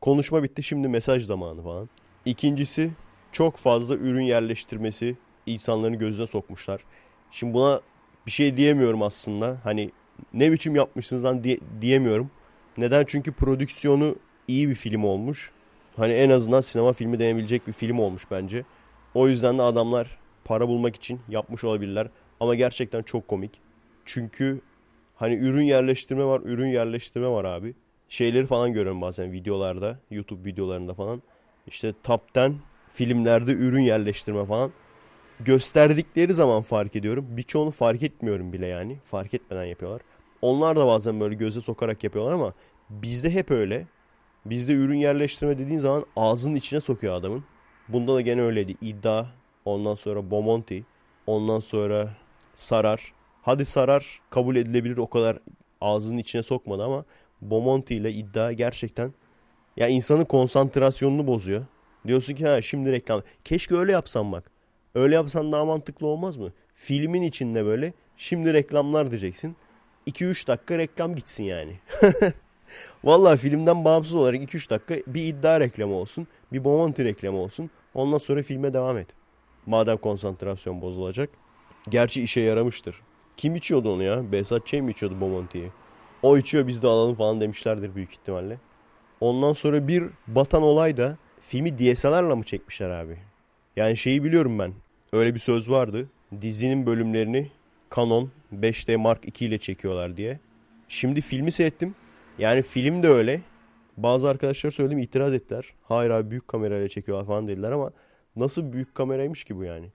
[0.00, 1.88] Konuşma bitti şimdi mesaj zamanı falan.
[2.24, 2.90] İkincisi
[3.36, 6.80] çok fazla ürün yerleştirmesi insanların gözüne sokmuşlar.
[7.30, 7.80] Şimdi buna
[8.26, 9.56] bir şey diyemiyorum aslında.
[9.64, 9.90] Hani
[10.34, 12.30] ne biçim yapmışsınız lan diye, diyemiyorum.
[12.78, 13.04] Neden?
[13.04, 14.16] Çünkü prodüksiyonu
[14.48, 15.50] iyi bir film olmuş.
[15.96, 18.64] Hani en azından sinema filmi denebilecek bir film olmuş bence.
[19.14, 22.08] O yüzden de adamlar para bulmak için yapmış olabilirler.
[22.40, 23.50] Ama gerçekten çok komik.
[24.04, 24.60] Çünkü
[25.16, 27.74] hani ürün yerleştirme var, ürün yerleştirme var abi.
[28.08, 31.22] Şeyleri falan görüyorum bazen videolarda, YouTube videolarında falan.
[31.66, 32.56] İşte top 10
[32.96, 34.72] filmlerde ürün yerleştirme falan.
[35.40, 37.26] Gösterdikleri zaman fark ediyorum.
[37.28, 38.98] Birçoğunu fark etmiyorum bile yani.
[39.04, 40.00] Fark etmeden yapıyorlar.
[40.42, 42.52] Onlar da bazen böyle göze sokarak yapıyorlar ama
[42.90, 43.86] bizde hep öyle.
[44.46, 47.44] Bizde ürün yerleştirme dediğin zaman ağzının içine sokuyor adamın.
[47.88, 48.76] Bunda da gene öyleydi.
[48.80, 49.26] İddia,
[49.64, 50.84] ondan sonra Bomonti,
[51.26, 52.16] ondan sonra
[52.54, 53.12] Sarar.
[53.42, 55.38] Hadi Sarar kabul edilebilir o kadar
[55.80, 57.04] ağzının içine sokmadı ama
[57.40, 59.12] Bomonti ile iddia gerçekten
[59.76, 61.64] ya insanın konsantrasyonunu bozuyor.
[62.08, 63.22] Diyorsun ki ha şimdi reklam.
[63.44, 64.50] Keşke öyle yapsam bak.
[64.94, 66.52] Öyle yapsan daha mantıklı olmaz mı?
[66.74, 69.56] Filmin içinde böyle şimdi reklamlar diyeceksin.
[70.06, 71.72] 2-3 dakika reklam gitsin yani.
[73.04, 76.26] Vallahi filmden bağımsız olarak 2-3 dakika bir iddia reklamı olsun.
[76.52, 77.70] Bir Bomonti reklamı olsun.
[77.94, 79.08] Ondan sonra filme devam et.
[79.66, 81.30] Madem konsantrasyon bozulacak.
[81.88, 83.00] Gerçi işe yaramıştır.
[83.36, 84.32] Kim içiyordu onu ya?
[84.32, 84.72] Behzat Ç.
[84.72, 85.70] mi içiyordu Bomonti'yi?
[86.22, 88.58] O içiyor biz de alalım falan demişlerdir büyük ihtimalle.
[89.20, 91.16] Ondan sonra bir batan olay da
[91.46, 93.18] filmi DSLR'la mı çekmişler abi?
[93.76, 94.72] Yani şeyi biliyorum ben.
[95.12, 96.08] Öyle bir söz vardı.
[96.40, 97.50] Dizinin bölümlerini
[97.96, 100.40] Canon 5D Mark II ile çekiyorlar diye.
[100.88, 101.94] Şimdi filmi seyrettim.
[102.38, 103.40] Yani film de öyle.
[103.96, 105.74] Bazı arkadaşlar söyledim itiraz ettiler.
[105.82, 107.92] Hayır abi büyük kamerayla çekiyorlar falan dediler ama
[108.36, 109.86] nasıl büyük kameraymış ki bu yani?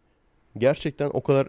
[0.57, 1.47] Gerçekten o kadar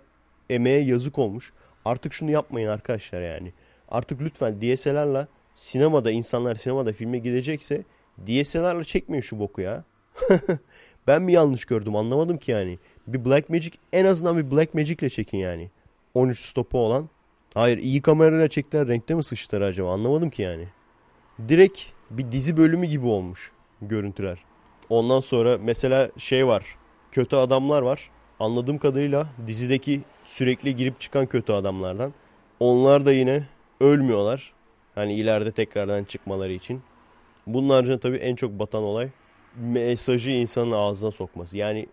[0.51, 1.53] emeğe yazık olmuş.
[1.85, 3.53] Artık şunu yapmayın arkadaşlar yani.
[3.88, 7.83] Artık lütfen DSLR'la sinemada insanlar sinemada filme gidecekse
[8.27, 9.85] DSLR'la çekmeyin şu boku ya.
[11.07, 12.79] ben mi yanlış gördüm anlamadım ki yani.
[13.07, 15.70] Bir Black Magic en azından bir Black Magic ile çekin yani.
[16.14, 17.09] 13 stopu olan.
[17.55, 20.68] Hayır iyi kamerayla çektiler renkte mi sıçtılar acaba anlamadım ki yani.
[21.48, 24.44] Direkt bir dizi bölümü gibi olmuş görüntüler.
[24.88, 26.64] Ondan sonra mesela şey var.
[27.12, 28.11] Kötü adamlar var.
[28.40, 32.12] Anladığım kadarıyla dizideki sürekli girip çıkan kötü adamlardan.
[32.61, 33.46] Onlar da yine
[33.81, 34.53] ölmüyorlar.
[34.94, 36.83] Hani ileride tekrardan çıkmaları için.
[37.46, 39.09] Bunun haricinde tabii en çok batan olay
[39.57, 41.57] mesajı insanın ağzına sokması.
[41.57, 41.87] Yani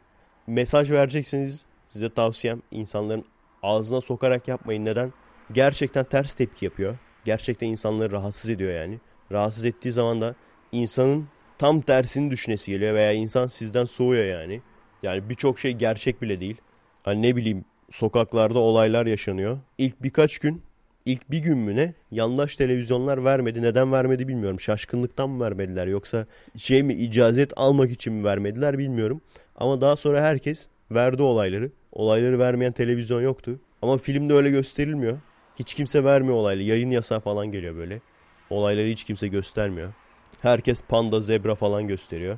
[0.47, 3.25] mesaj verecekseniz size tavsiyem insanların
[3.63, 4.85] ağzına sokarak yapmayın.
[4.85, 5.13] Neden?
[5.51, 6.97] Gerçekten ters tepki yapıyor.
[7.25, 8.99] Gerçekten insanları rahatsız ediyor yani.
[9.31, 10.35] Rahatsız ettiği zaman da
[10.71, 14.61] insanın tam tersini düşünesi geliyor veya insan sizden soğuyor yani.
[15.03, 16.57] Yani birçok şey gerçek bile değil.
[17.03, 19.57] Hani ne bileyim sokaklarda olaylar yaşanıyor.
[19.77, 20.61] İlk birkaç gün,
[21.09, 23.61] ilk bir gün mü ne yandaş televizyonlar vermedi.
[23.61, 24.59] Neden vermedi bilmiyorum.
[24.59, 26.25] Şaşkınlıktan mı vermediler yoksa
[26.57, 29.21] şey mi icazet almak için mi vermediler bilmiyorum.
[29.55, 31.71] Ama daha sonra herkes verdi olayları.
[31.91, 33.59] Olayları vermeyen televizyon yoktu.
[33.81, 35.17] Ama filmde öyle gösterilmiyor.
[35.59, 36.61] Hiç kimse vermiyor olaylı.
[36.61, 38.01] Yayın yasağı falan geliyor böyle.
[38.49, 39.93] Olayları hiç kimse göstermiyor.
[40.41, 42.37] Herkes panda, zebra falan gösteriyor.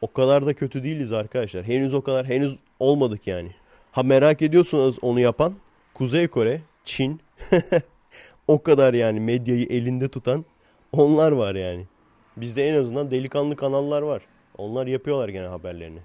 [0.00, 1.64] O kadar da kötü değiliz arkadaşlar.
[1.64, 3.50] Henüz o kadar henüz olmadık yani.
[3.92, 5.54] Ha merak ediyorsunuz onu yapan
[5.94, 7.20] Kuzey Kore, Çin
[8.48, 10.44] o kadar yani medyayı elinde tutan
[10.92, 11.86] onlar var yani.
[12.36, 14.22] Bizde en azından delikanlı kanallar var.
[14.58, 16.00] Onlar yapıyorlar gene haberlerini.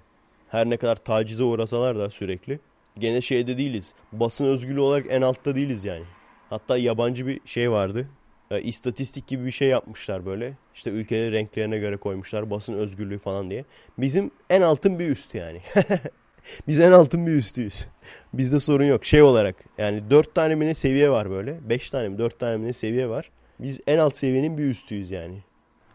[0.48, 2.60] Her ne kadar tacize uğrasalar da sürekli.
[2.98, 3.94] Gene şeyde değiliz.
[4.12, 6.04] Basın özgürlüğü olarak en altta değiliz yani.
[6.50, 8.08] Hatta yabancı bir şey vardı.
[8.50, 10.56] E, istatistik gibi bir şey yapmışlar böyle.
[10.74, 12.50] İşte ülkeleri renklerine göre koymuşlar.
[12.50, 13.64] Basın özgürlüğü falan diye.
[13.98, 15.60] Bizim en altın bir üst yani.
[16.68, 17.86] Biz en altın bir üstüyüz.
[18.32, 19.04] Bizde sorun yok.
[19.04, 21.68] Şey olarak yani dört tane mi ne seviye var böyle.
[21.68, 23.30] Beş tane mi dört tane mi ne seviye var.
[23.60, 25.42] Biz en alt seviyenin bir üstüyüz yani.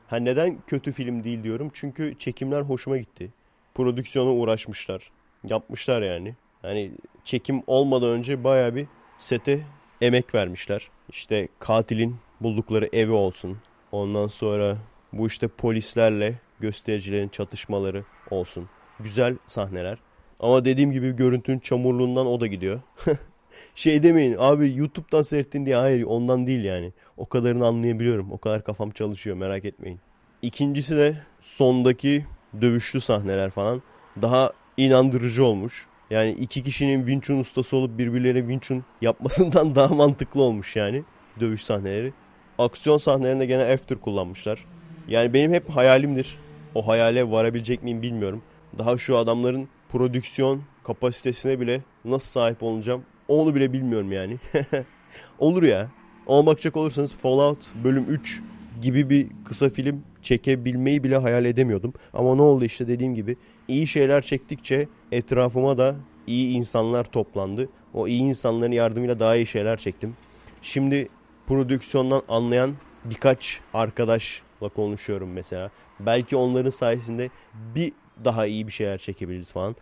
[0.07, 1.71] Ha neden kötü film değil diyorum.
[1.73, 3.29] Çünkü çekimler hoşuma gitti.
[3.75, 5.11] Prodüksiyona uğraşmışlar.
[5.43, 6.35] Yapmışlar yani.
[6.63, 6.91] Yani
[7.23, 9.59] çekim olmadan önce baya bir sete
[10.01, 10.89] emek vermişler.
[11.09, 13.57] İşte katilin buldukları evi olsun.
[13.91, 14.77] Ondan sonra
[15.13, 18.69] bu işte polislerle göstericilerin çatışmaları olsun.
[18.99, 19.97] Güzel sahneler.
[20.39, 22.81] Ama dediğim gibi görüntünün çamurluğundan o da gidiyor.
[23.75, 26.93] şey demeyin abi YouTube'dan seyrettin diye hayır ondan değil yani.
[27.17, 28.31] O kadarını anlayabiliyorum.
[28.31, 29.99] O kadar kafam çalışıyor merak etmeyin.
[30.41, 32.25] İkincisi de sondaki
[32.61, 33.81] dövüşlü sahneler falan
[34.21, 35.87] daha inandırıcı olmuş.
[36.09, 41.03] Yani iki kişinin Wing Chun ustası olup birbirlerine Wing Chun yapmasından daha mantıklı olmuş yani
[41.39, 42.13] dövüş sahneleri.
[42.57, 44.65] Aksiyon sahnelerinde gene After kullanmışlar.
[45.07, 46.37] Yani benim hep hayalimdir.
[46.75, 48.41] O hayale varabilecek miyim bilmiyorum.
[48.77, 54.37] Daha şu adamların prodüksiyon kapasitesine bile nasıl sahip olacağım onu bile bilmiyorum yani.
[55.39, 55.89] Olur ya.
[56.25, 58.41] Ona bakacak olursanız Fallout bölüm 3
[58.81, 61.93] gibi bir kısa film çekebilmeyi bile hayal edemiyordum.
[62.13, 65.95] Ama ne oldu işte dediğim gibi iyi şeyler çektikçe etrafıma da
[66.27, 67.69] iyi insanlar toplandı.
[67.93, 70.15] O iyi insanların yardımıyla daha iyi şeyler çektim.
[70.61, 71.09] Şimdi
[71.47, 72.73] prodüksiyondan anlayan
[73.05, 75.71] birkaç arkadaşla konuşuyorum mesela.
[75.99, 77.29] Belki onların sayesinde
[77.75, 77.93] bir
[78.25, 79.75] daha iyi bir şeyler çekebiliriz falan.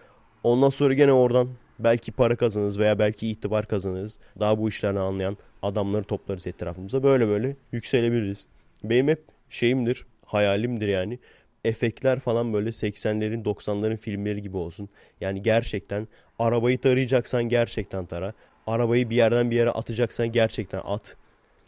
[0.44, 4.20] Ondan sonra gene oradan belki para kazanırız veya belki itibar kazanırız.
[4.40, 7.04] Daha bu işlerini anlayan adamları toplarız etrafımıza.
[7.04, 8.46] Böyle böyle yükselebiliriz.
[8.84, 11.20] Benim hep şeyimdir, hayalimdir yani.
[11.66, 14.90] Efektler falan böyle 80'lerin 90'ların filmleri gibi olsun.
[15.22, 16.08] Yani gerçekten
[16.40, 18.34] arabayı tarayacaksan gerçekten tara.
[18.68, 21.16] Arabayı bir yerden bir yere atacaksan gerçekten at.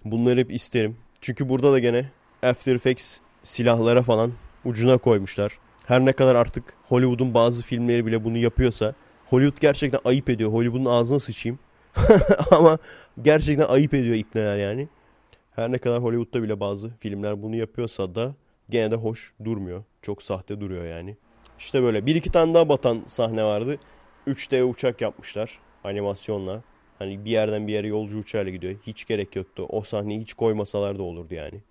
[0.06, 0.98] Bunları hep isterim.
[1.22, 2.06] Çünkü burada da gene
[2.44, 4.32] After Effects silahlara falan
[4.66, 5.60] ucuna koymuşlar.
[5.90, 8.94] Her ne kadar artık Hollywood'un bazı filmleri bile bunu yapıyorsa
[9.30, 10.52] Hollywood gerçekten ayıp ediyor.
[10.52, 11.60] Hollywood'un ağzına sıçayım.
[12.52, 12.78] Ama
[13.22, 14.88] gerçekten ayıp ediyor ipneler yani.
[15.52, 18.36] Her ne kadar Hollywood'da bile bazı filmler bunu yapıyorsa da
[18.70, 19.84] gene de hoş durmuyor.
[20.02, 21.18] Çok sahte duruyor yani.
[21.60, 23.78] İşte böyle bir iki tane daha batan sahne vardı.
[24.28, 26.62] 3D uçak yapmışlar animasyonla.
[27.00, 28.76] Hani bir yerden bir yere yolcu uçağıyla gidiyor.
[28.88, 29.66] Hiç gerek yoktu.
[29.70, 31.62] O sahneyi hiç koymasalar da olurdu yani.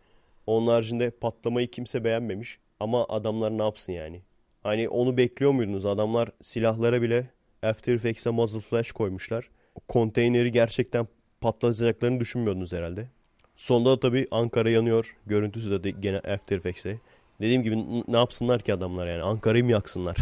[0.46, 2.58] Onun haricinde patlamayı kimse beğenmemiş.
[2.80, 4.20] Ama adamlar ne yapsın yani?
[4.62, 5.86] Hani onu bekliyor muydunuz?
[5.86, 7.30] Adamlar silahlara bile
[7.62, 9.50] After Effects'e muzzle flash koymuşlar.
[9.88, 11.08] Konteyneri gerçekten
[11.40, 13.06] patlatacaklarını düşünmüyordunuz herhalde.
[13.56, 15.16] Sonda da tabii Ankara yanıyor.
[15.26, 16.98] Görüntüsü de gene After Effects'te.
[17.40, 17.76] Dediğim gibi
[18.08, 19.22] ne yapsınlar ki adamlar yani?
[19.22, 20.16] Ankara'yı mı yaksınlar?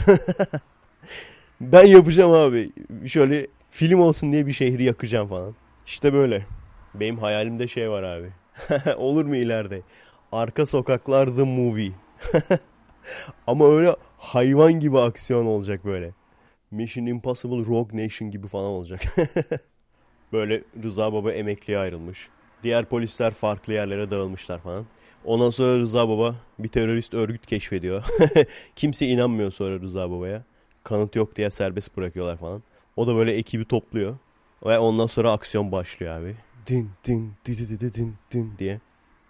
[1.61, 2.71] ben yapacağım abi.
[3.07, 5.55] Şöyle film olsun diye bir şehri yakacağım falan.
[5.87, 6.47] İşte böyle.
[6.95, 8.31] Benim hayalimde şey var abi.
[8.97, 9.83] Olur mu ileride?
[10.33, 11.93] Arka sokaklar The Movie.
[13.47, 16.13] Ama öyle hayvan gibi aksiyon olacak böyle.
[16.71, 19.03] Mission Impossible Rogue Nation gibi falan olacak.
[20.33, 22.29] böyle Rıza Baba emekliye ayrılmış.
[22.63, 24.87] Diğer polisler farklı yerlere dağılmışlar falan.
[25.25, 28.05] Ondan sonra Rıza Baba bir terörist örgüt keşfediyor.
[28.77, 30.43] Kimse inanmıyor sonra Rıza Baba'ya.
[30.85, 32.63] Kanıt yok diye serbest bırakıyorlar falan.
[32.97, 34.17] O da böyle ekibi topluyor.
[34.67, 36.37] Ve ondan sonra aksiyon başlıyor abi.
[36.67, 38.81] Din din din din din din, diye.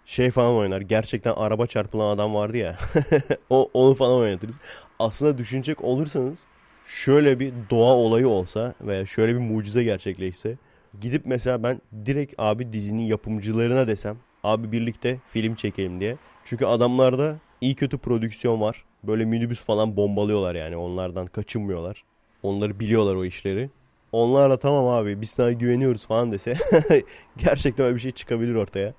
[0.07, 0.81] Şey falan oynar.
[0.81, 2.77] Gerçekten araba çarpılan adam vardı ya.
[3.49, 4.55] o onu falan oynatırız.
[4.99, 6.45] Aslında düşünecek olursanız
[6.85, 10.57] şöyle bir doğa olayı olsa veya şöyle bir mucize gerçekleşse
[11.01, 16.17] gidip mesela ben direkt abi dizinin yapımcılarına desem abi birlikte film çekelim diye.
[16.45, 18.83] Çünkü adamlarda iyi kötü prodüksiyon var.
[19.03, 22.03] Böyle minibüs falan bombalıyorlar yani onlardan kaçınmıyorlar.
[22.43, 23.69] Onları biliyorlar o işleri.
[24.11, 26.57] Onlarla tamam abi biz sana güveniyoruz falan dese
[27.37, 28.93] gerçekten öyle bir şey çıkabilir ortaya.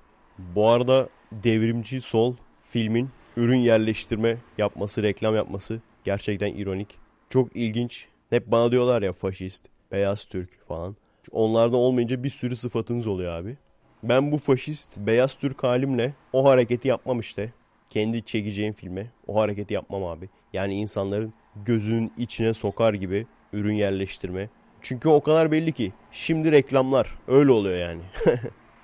[0.55, 2.35] Bu arada devrimci sol
[2.69, 6.87] filmin ürün yerleştirme yapması, reklam yapması gerçekten ironik.
[7.29, 8.07] Çok ilginç.
[8.29, 10.95] Hep bana diyorlar ya faşist, beyaz Türk falan.
[11.31, 13.57] Onlarda olmayınca bir sürü sıfatınız oluyor abi.
[14.03, 17.53] Ben bu faşist, beyaz Türk halimle o hareketi yapmam işte.
[17.89, 20.29] Kendi çekeceğim filme o hareketi yapmam abi.
[20.53, 21.33] Yani insanların
[21.65, 24.49] gözünün içine sokar gibi ürün yerleştirme.
[24.81, 25.93] Çünkü o kadar belli ki.
[26.11, 27.17] Şimdi reklamlar.
[27.27, 28.01] Öyle oluyor yani.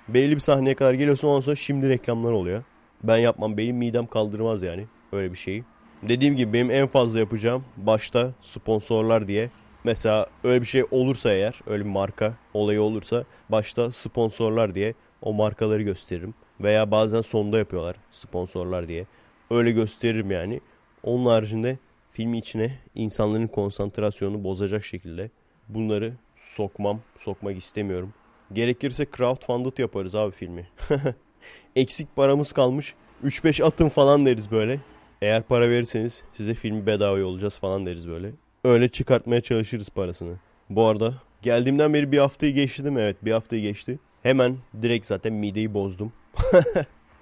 [0.08, 2.62] belli bir sahneye kadar geliyorsun ondan sonra şimdi reklamlar oluyor.
[3.02, 3.56] Ben yapmam.
[3.56, 5.64] Benim midem kaldırmaz yani öyle bir şeyi.
[6.02, 9.50] Dediğim gibi benim en fazla yapacağım başta sponsorlar diye.
[9.84, 15.32] Mesela öyle bir şey olursa eğer öyle bir marka olayı olursa başta sponsorlar diye o
[15.32, 16.34] markaları gösteririm.
[16.60, 19.06] Veya bazen sonda yapıyorlar sponsorlar diye.
[19.50, 20.60] Öyle gösteririm yani.
[21.02, 21.78] Onun haricinde
[22.10, 25.30] filmi içine insanların konsantrasyonunu bozacak şekilde
[25.68, 28.12] bunları sokmam, sokmak istemiyorum.
[28.52, 30.68] Gerekirse crowdfunded yaparız abi filmi.
[31.76, 32.94] Eksik paramız kalmış.
[33.24, 34.80] 3-5 atın falan deriz böyle.
[35.22, 38.30] Eğer para verirseniz size filmi bedava yollayacağız falan deriz böyle.
[38.64, 40.34] Öyle çıkartmaya çalışırız parasını.
[40.70, 43.00] Bu arada geldiğimden beri bir haftayı geçti değil mi?
[43.00, 43.98] Evet bir haftayı geçti.
[44.22, 46.12] Hemen direkt zaten mideyi bozdum.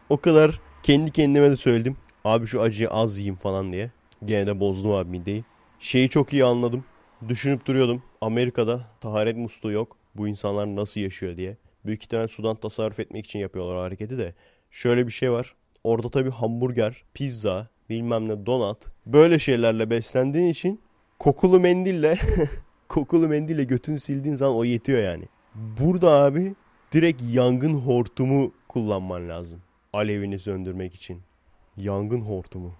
[0.09, 1.97] o kadar kendi kendime de söyledim.
[2.25, 3.91] Abi şu acıyı az yiyeyim falan diye.
[4.25, 5.45] Gene de bozdum abi mideyi.
[5.79, 6.85] Şeyi çok iyi anladım.
[7.29, 8.03] Düşünüp duruyordum.
[8.21, 9.97] Amerika'da taharet musluğu yok.
[10.15, 11.57] Bu insanlar nasıl yaşıyor diye.
[11.87, 14.35] Büyük ihtimal sudan tasarruf etmek için yapıyorlar hareketi de.
[14.71, 15.55] Şöyle bir şey var.
[15.85, 20.81] Orada tabii hamburger, pizza, bilmem ne donat böyle şeylerle beslendiğin için
[21.19, 22.19] kokulu mendille
[22.89, 25.25] kokulu mendille götünü sildiğin zaman o yetiyor yani.
[25.55, 26.55] Burada abi
[26.93, 29.61] direkt yangın hortumu kullanman lazım.
[29.93, 31.21] Alevini söndürmek için.
[31.77, 32.73] Yangın hortumu.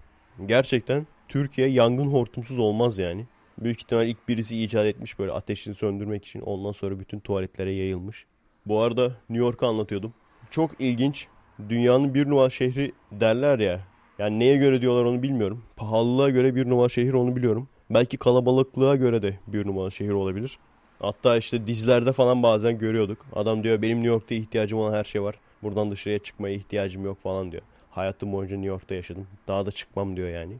[0.45, 3.25] Gerçekten Türkiye yangın hortumsuz olmaz yani.
[3.57, 6.41] Büyük ihtimal ilk birisi icat etmiş böyle ateşini söndürmek için.
[6.41, 8.25] Ondan sonra bütün tuvaletlere yayılmış.
[8.65, 10.13] Bu arada New York'u anlatıyordum.
[10.51, 11.27] Çok ilginç.
[11.69, 13.79] Dünyanın bir numara şehri derler ya.
[14.19, 15.63] Yani neye göre diyorlar onu bilmiyorum.
[15.75, 17.69] Pahalılığa göre bir numara şehir onu biliyorum.
[17.89, 20.59] Belki kalabalıklığa göre de bir numara şehir olabilir.
[20.99, 23.25] Hatta işte dizilerde falan bazen görüyorduk.
[23.33, 25.35] Adam diyor benim New York'ta ihtiyacım olan her şey var.
[25.63, 27.63] Buradan dışarıya çıkmaya ihtiyacım yok falan diyor.
[27.91, 29.27] Hayatım boyunca New York'ta yaşadım.
[29.47, 30.53] Daha da çıkmam diyor yani.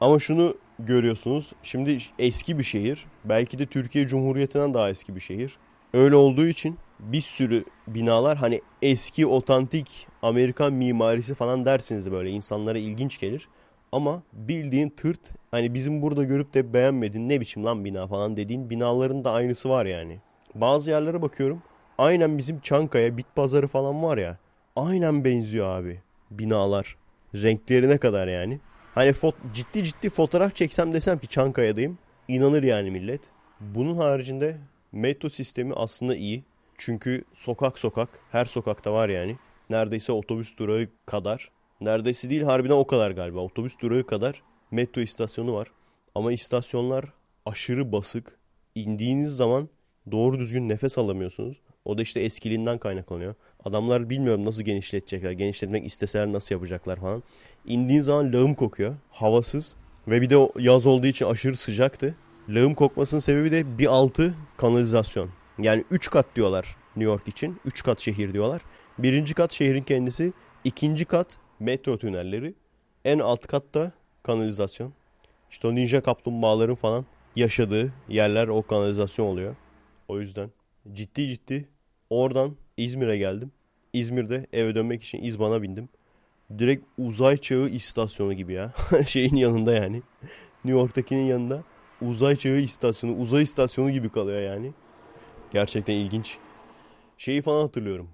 [0.00, 1.52] Ama şunu görüyorsunuz.
[1.62, 3.06] Şimdi eski bir şehir.
[3.24, 5.56] Belki de Türkiye Cumhuriyeti'nden daha eski bir şehir.
[5.94, 12.78] Öyle olduğu için bir sürü binalar hani eski otantik Amerikan mimarisi falan dersiniz böyle insanlara
[12.78, 13.48] ilginç gelir.
[13.92, 18.70] Ama bildiğin tırt hani bizim burada görüp de beğenmediğin ne biçim lan bina falan dediğin
[18.70, 20.18] binaların da aynısı var yani.
[20.54, 21.62] Bazı yerlere bakıyorum
[21.98, 24.38] aynen bizim Çankaya bit pazarı falan var ya
[24.76, 26.96] aynen benziyor abi binalar
[27.34, 28.60] renklerine kadar yani.
[28.94, 29.14] Hani
[29.54, 31.98] ciddi ciddi fotoğraf çeksem desem ki Çankaya'dayım
[32.28, 33.20] inanır yani millet.
[33.60, 34.56] Bunun haricinde
[34.92, 36.44] metro sistemi aslında iyi.
[36.78, 39.36] Çünkü sokak sokak her sokakta var yani.
[39.70, 41.50] Neredeyse otobüs durağı kadar.
[41.80, 43.40] Neredeyse değil harbiden o kadar galiba.
[43.40, 45.68] Otobüs durağı kadar metro istasyonu var.
[46.14, 47.04] Ama istasyonlar
[47.46, 48.38] aşırı basık.
[48.74, 49.68] İndiğiniz zaman
[50.10, 51.60] doğru düzgün nefes alamıyorsunuz.
[51.84, 53.34] O da işte eskiliğinden kaynaklanıyor.
[53.64, 55.30] Adamlar bilmiyorum nasıl genişletecekler.
[55.30, 57.22] Genişletmek isteseler nasıl yapacaklar falan.
[57.66, 58.94] İndiğin zaman lağım kokuyor.
[59.10, 59.76] Havasız.
[60.08, 62.14] Ve bir de yaz olduğu için aşırı sıcaktı.
[62.48, 65.30] Lağım kokmasının sebebi de bir altı kanalizasyon.
[65.58, 67.60] Yani 3 kat diyorlar New York için.
[67.64, 68.62] 3 kat şehir diyorlar.
[68.98, 70.32] Birinci kat şehrin kendisi.
[70.64, 72.54] ikinci kat metro tünelleri.
[73.04, 74.92] En alt katta kanalizasyon.
[75.50, 79.56] İşte o ninja kaplumbağaların falan yaşadığı yerler o kanalizasyon oluyor.
[80.08, 80.50] O yüzden
[80.92, 81.68] ciddi ciddi
[82.10, 83.52] oradan İzmir'e geldim.
[83.92, 85.88] İzmir'de eve dönmek için İzban'a bindim.
[86.58, 88.72] Direkt uzay çağı istasyonu gibi ya.
[89.06, 90.02] Şeyin yanında yani.
[90.64, 91.64] New York'takinin yanında
[92.02, 94.72] uzay çağı istasyonu, uzay istasyonu gibi kalıyor yani.
[95.50, 96.38] Gerçekten ilginç.
[97.18, 98.08] Şeyi falan hatırlıyorum.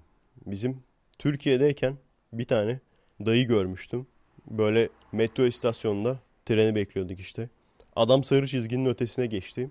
[0.45, 0.83] Bizim
[1.19, 1.97] Türkiye'deyken
[2.33, 2.79] bir tane
[3.25, 4.07] dayı görmüştüm.
[4.47, 7.49] Böyle metro istasyonunda treni bekliyorduk işte.
[7.95, 9.69] Adam sarı çizginin ötesine geçti.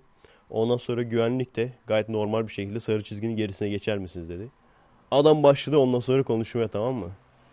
[0.51, 4.49] Ondan sonra güvenlik de gayet normal bir şekilde sarı çizginin gerisine geçer misiniz dedi.
[5.11, 7.11] Adam başladı ondan sonra konuşmaya tamam mı?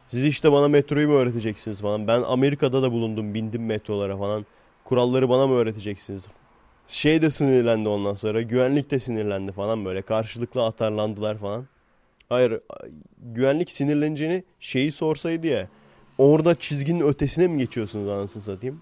[0.07, 2.07] Siz işte bana metroyu mu öğreteceksiniz falan.
[2.07, 4.45] Ben Amerika'da da bulundum bindim metrolara falan.
[4.83, 6.27] Kuralları bana mı öğreteceksiniz?
[6.87, 8.41] Şey de sinirlendi ondan sonra.
[8.41, 10.01] Güvenlik de sinirlendi falan böyle.
[10.01, 11.67] Karşılıklı atarlandılar falan.
[12.29, 12.59] Hayır
[13.17, 15.67] güvenlik sinirleneceğini şeyi sorsaydı ya.
[16.17, 18.81] Orada çizginin ötesine mi geçiyorsunuz anasını satayım?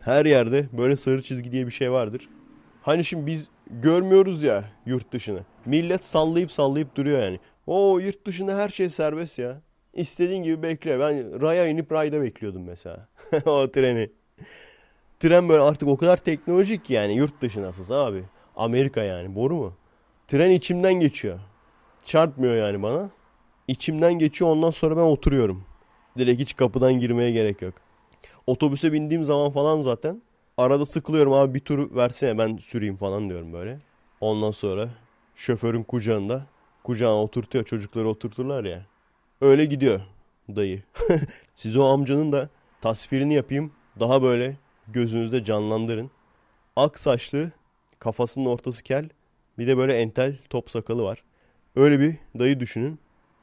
[0.00, 2.28] Her yerde böyle sarı çizgi diye bir şey vardır.
[2.88, 5.40] Hani şimdi biz görmüyoruz ya yurt dışını.
[5.66, 7.38] Millet sallayıp sallayıp duruyor yani.
[7.66, 9.60] O yurt dışında her şey serbest ya.
[9.94, 11.00] İstediğin gibi bekle.
[11.00, 13.08] Ben raya inip rayda bekliyordum mesela.
[13.46, 14.10] o treni.
[15.20, 18.24] Tren böyle artık o kadar teknolojik ki yani yurt dışındasınız abi.
[18.56, 19.72] Amerika yani boru mu?
[20.28, 21.38] Tren içimden geçiyor.
[22.04, 23.10] Çarpmıyor yani bana.
[23.68, 25.64] İçimden geçiyor ondan sonra ben oturuyorum.
[26.18, 27.74] Direkt hiç kapıdan girmeye gerek yok.
[28.46, 30.22] Otobüse bindiğim zaman falan zaten
[30.58, 33.78] arada sıkılıyorum abi bir tur versene ben süreyim falan diyorum böyle.
[34.20, 34.88] Ondan sonra
[35.34, 36.46] şoförün kucağında
[36.84, 38.86] kucağına oturtuyor çocukları oturturlar ya.
[39.40, 40.00] Öyle gidiyor
[40.56, 40.82] dayı.
[41.54, 42.48] Siz o amcanın da
[42.80, 43.72] tasvirini yapayım.
[44.00, 44.56] Daha böyle
[44.88, 46.10] gözünüzde canlandırın.
[46.76, 47.50] Ak saçlı,
[47.98, 49.08] kafasının ortası kel.
[49.58, 51.22] Bir de böyle entel top sakalı var.
[51.76, 52.98] Öyle bir dayı düşünün.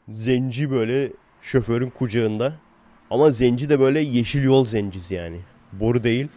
[0.10, 2.56] Zenci böyle şoförün kucağında.
[3.10, 5.40] Ama zenci de böyle yeşil yol zencisi yani.
[5.74, 6.28] Boru değil.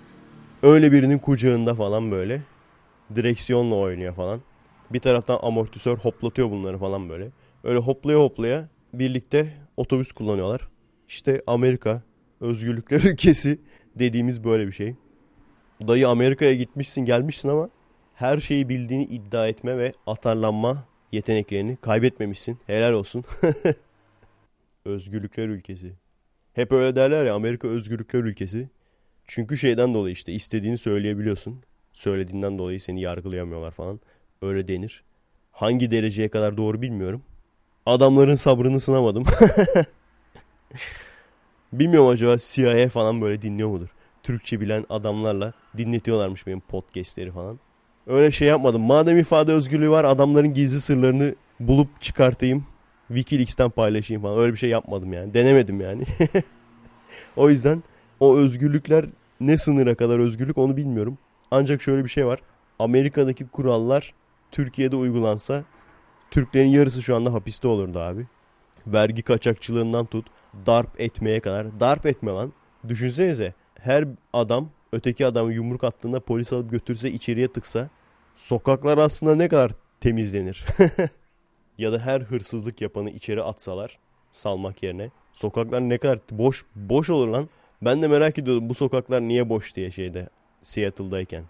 [0.63, 2.43] Öyle birinin kucağında falan böyle.
[3.15, 4.41] Direksiyonla oynuyor falan.
[4.91, 7.29] Bir taraftan amortisör hoplatıyor bunları falan böyle.
[7.65, 10.69] Öyle hoplaya hoplaya birlikte otobüs kullanıyorlar.
[11.09, 12.03] İşte Amerika
[12.41, 13.59] özgürlükler ülkesi
[13.99, 14.95] dediğimiz böyle bir şey.
[15.89, 17.71] Dayı Amerika'ya gitmişsin gelmişsin ama
[18.15, 22.59] her şeyi bildiğini iddia etme ve atarlanma yeteneklerini kaybetmemişsin.
[22.67, 23.25] Helal olsun.
[24.85, 25.93] özgürlükler ülkesi.
[26.53, 28.69] Hep öyle derler ya Amerika özgürlükler ülkesi.
[29.29, 31.61] Çünkü şeyden dolayı işte istediğini söyleyebiliyorsun.
[31.93, 34.01] Söylediğinden dolayı seni yargılayamıyorlar falan.
[34.43, 35.03] Öyle denir.
[35.53, 37.23] Hangi dereceye kadar doğru bilmiyorum.
[37.87, 39.25] Adamların sabrını sınamadım.
[41.73, 43.89] Bilmiyorum acaba CIA falan böyle dinliyor mudur?
[44.23, 47.59] Türkçe bilen adamlarla dinletiyorlarmış benim podcastleri falan.
[48.07, 48.83] Öyle şey yapmadım.
[48.83, 52.67] Madem ifade özgürlüğü var adamların gizli sırlarını bulup çıkartayım.
[53.09, 54.39] Wikileaks'ten paylaşayım falan.
[54.39, 55.35] Öyle bir şey yapmadım yani.
[55.35, 56.05] Denemedim yani.
[57.37, 57.83] o yüzden
[58.21, 59.07] o özgürlükler
[59.41, 61.19] ne sınıra kadar özgürlük onu bilmiyorum.
[61.51, 62.41] Ancak şöyle bir şey var.
[62.79, 64.15] Amerika'daki kurallar
[64.51, 65.65] Türkiye'de uygulansa
[66.31, 68.27] Türklerin yarısı şu anda hapiste olurdu abi.
[68.87, 70.27] Vergi kaçakçılığından tut
[70.67, 71.81] darp etmeye kadar.
[71.81, 72.53] Darp etme lan.
[72.89, 77.89] Düşünsenize her adam öteki adamı yumruk attığında polis alıp götürse içeriye tıksa
[78.37, 80.65] sokaklar aslında ne kadar temizlenir.
[81.79, 83.99] ya da her hırsızlık yapanı içeri atsalar
[84.33, 87.49] salmak yerine sokaklar ne kadar boş boş olur lan.
[87.83, 90.29] Ben de merak ediyordum bu sokaklar niye boş diye şeyde
[90.63, 91.45] Seattle'dayken.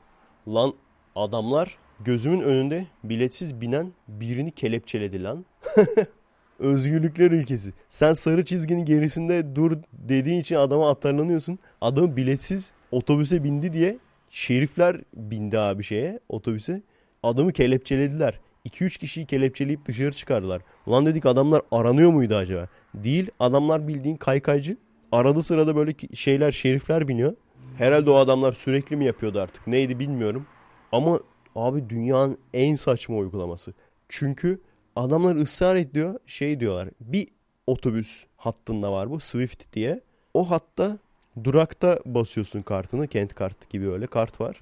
[0.48, 0.74] Lan
[1.14, 5.44] adamlar gözümün önünde biletsiz binen birini kelepçeledi lan.
[6.58, 7.72] Özgürlükler ülkesi.
[7.88, 11.58] Sen sarı çizginin gerisinde dur dediğin için adama atarlanıyorsun.
[11.80, 13.98] Adam biletsiz otobüse bindi diye
[14.30, 16.82] şerifler bindi abi şeye otobüse.
[17.22, 18.40] Adamı kelepçelediler.
[18.66, 20.62] 2-3 kişiyi kelepçeleyip dışarı çıkardılar.
[20.86, 22.68] Ulan dedik adamlar aranıyor muydu acaba?
[22.94, 24.76] Değil adamlar bildiğin kaykaycı.
[25.12, 27.36] Arada sırada böyle şeyler şerifler biniyor.
[27.78, 30.46] Herhalde o adamlar sürekli mi yapıyordu artık neydi bilmiyorum.
[30.92, 31.20] Ama
[31.56, 33.74] abi dünyanın en saçma uygulaması.
[34.08, 34.60] Çünkü
[34.96, 36.88] adamlar ısrar ediyor şey diyorlar.
[37.00, 37.28] Bir
[37.66, 40.00] otobüs hattında var bu Swift diye.
[40.34, 40.98] O hatta
[41.44, 43.06] durakta basıyorsun kartını.
[43.08, 44.60] Kent kart gibi öyle kart var.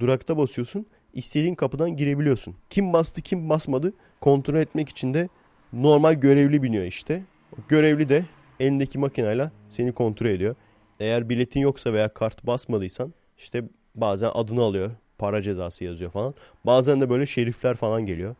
[0.00, 0.86] Durakta basıyorsun.
[1.14, 2.56] istediğin kapıdan girebiliyorsun.
[2.70, 5.28] Kim bastı kim basmadı kontrol etmek için de
[5.72, 7.22] normal görevli biniyor işte.
[7.68, 8.24] Görevli de
[8.60, 10.54] elindeki makineyle seni kontrol ediyor.
[11.00, 14.90] Eğer biletin yoksa veya kart basmadıysan işte bazen adını alıyor.
[15.18, 16.34] Para cezası yazıyor falan.
[16.66, 18.34] Bazen de böyle şerifler falan geliyor.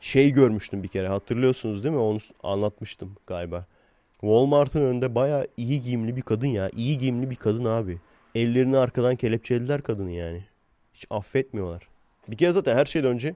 [0.00, 2.00] Şey görmüştüm bir kere hatırlıyorsunuz değil mi?
[2.00, 3.66] Onu anlatmıştım galiba.
[4.20, 6.70] Walmart'ın önünde baya iyi giyimli bir kadın ya.
[6.76, 7.98] İyi giyimli bir kadın abi.
[8.34, 10.44] Ellerini arkadan kelepçelediler kadını yani.
[10.94, 11.88] Hiç affetmiyorlar.
[12.28, 13.34] Bir kere zaten her şeyden önce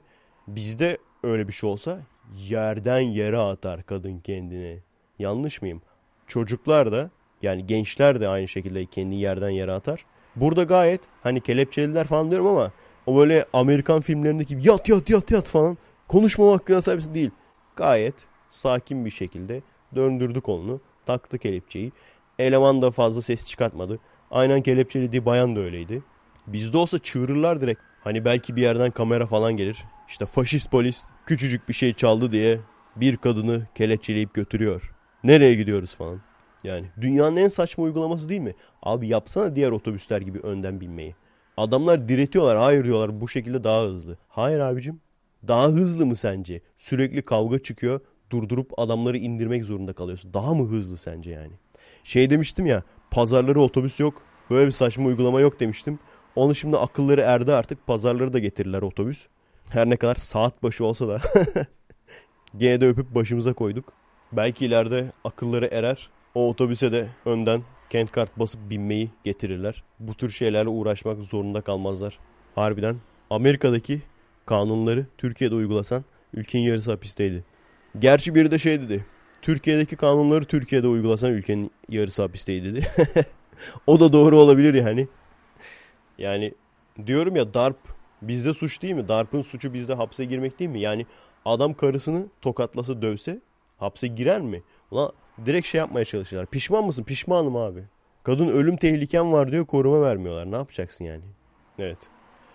[0.49, 2.01] bizde öyle bir şey olsa
[2.49, 4.79] yerden yere atar kadın kendini.
[5.19, 5.83] Yanlış mıyım?
[6.31, 7.11] Çocuklar da
[7.43, 10.05] yani gençler de aynı şekilde kendini yerden yere atar.
[10.37, 12.73] Burada gayet hani kelepçeliler falan diyorum ama
[13.07, 15.79] o böyle Amerikan filmlerindeki yat yat yat yat falan
[16.09, 17.31] konuşma hakkına sahip değil.
[17.77, 18.15] Gayet
[18.49, 19.63] sakin bir şekilde
[19.95, 20.81] döndürdü kolunu.
[21.07, 21.93] Taktı kelepçeyi.
[22.39, 23.99] Eleman da fazla ses çıkartmadı.
[24.31, 26.03] Aynen kelepçelediği bayan da öyleydi.
[26.47, 27.81] Bizde olsa çığırırlar direkt.
[28.05, 29.85] Hani belki bir yerden kamera falan gelir.
[30.09, 32.61] İşte faşist polis küçücük bir şey çaldı diye
[32.97, 34.93] bir kadını kelepçeleyip götürüyor.
[35.25, 36.21] Nereye gidiyoruz falan.
[36.65, 38.55] Yani dünyanın en saçma uygulaması değil mi?
[38.83, 41.15] Abi yapsana diğer otobüsler gibi önden binmeyi.
[41.57, 42.59] Adamlar diretiyorlar.
[42.59, 44.19] Hayır diyorlar bu şekilde daha hızlı.
[44.29, 45.01] Hayır abicim.
[45.49, 46.61] Daha hızlı mı sence?
[46.77, 48.01] Sürekli kavga çıkıyor.
[48.31, 50.35] Durdurup adamları indirmek zorunda kalıyorsun.
[50.35, 51.53] Daha mı hızlı sence yani?
[52.05, 54.23] Şey demiştim ya pazarları otobüs yok.
[54.51, 55.99] Böyle bir saçma uygulama yok demiştim.
[56.37, 59.27] Onu şimdi akılları erdi artık pazarları da getirirler otobüs.
[59.71, 61.21] Her ne kadar saat başı olsa da
[62.57, 64.00] gene de öpüp başımıza koyduk.
[64.33, 66.11] Belki ileride akılları erer.
[66.35, 69.83] O otobüse de önden kent kart basıp binmeyi getirirler.
[69.99, 72.19] Bu tür şeylerle uğraşmak zorunda kalmazlar.
[72.55, 72.97] Harbiden
[73.31, 74.03] Amerika'daki
[74.47, 76.05] kanunları Türkiye'de uygulasan
[76.35, 77.45] ülkenin yarısı hapisteydi.
[77.99, 79.07] Gerçi biri de şey dedi.
[79.43, 82.87] Türkiye'deki kanunları Türkiye'de uygulasan ülkenin yarısı hapisteydi dedi.
[83.87, 85.09] o da doğru olabilir yani.
[86.19, 86.55] Yani
[87.07, 87.77] diyorum ya darp
[88.23, 89.09] bizde suç değil mi?
[89.09, 90.81] Darp'ın suçu bizde hapse girmek değil mi?
[90.81, 91.07] Yani
[91.45, 93.41] adam karısını tokatlasa dövse
[93.81, 94.63] hapse girer mi?
[94.91, 95.13] Ulan
[95.47, 96.51] direkt şey yapmaya çalışıyorlar.
[96.51, 97.05] Pişman mısın?
[97.05, 97.85] Pişmanım abi.
[98.23, 100.51] Kadın ölüm tehlikem var diyor koruma vermiyorlar.
[100.51, 101.23] Ne yapacaksın yani?
[101.79, 101.99] Evet.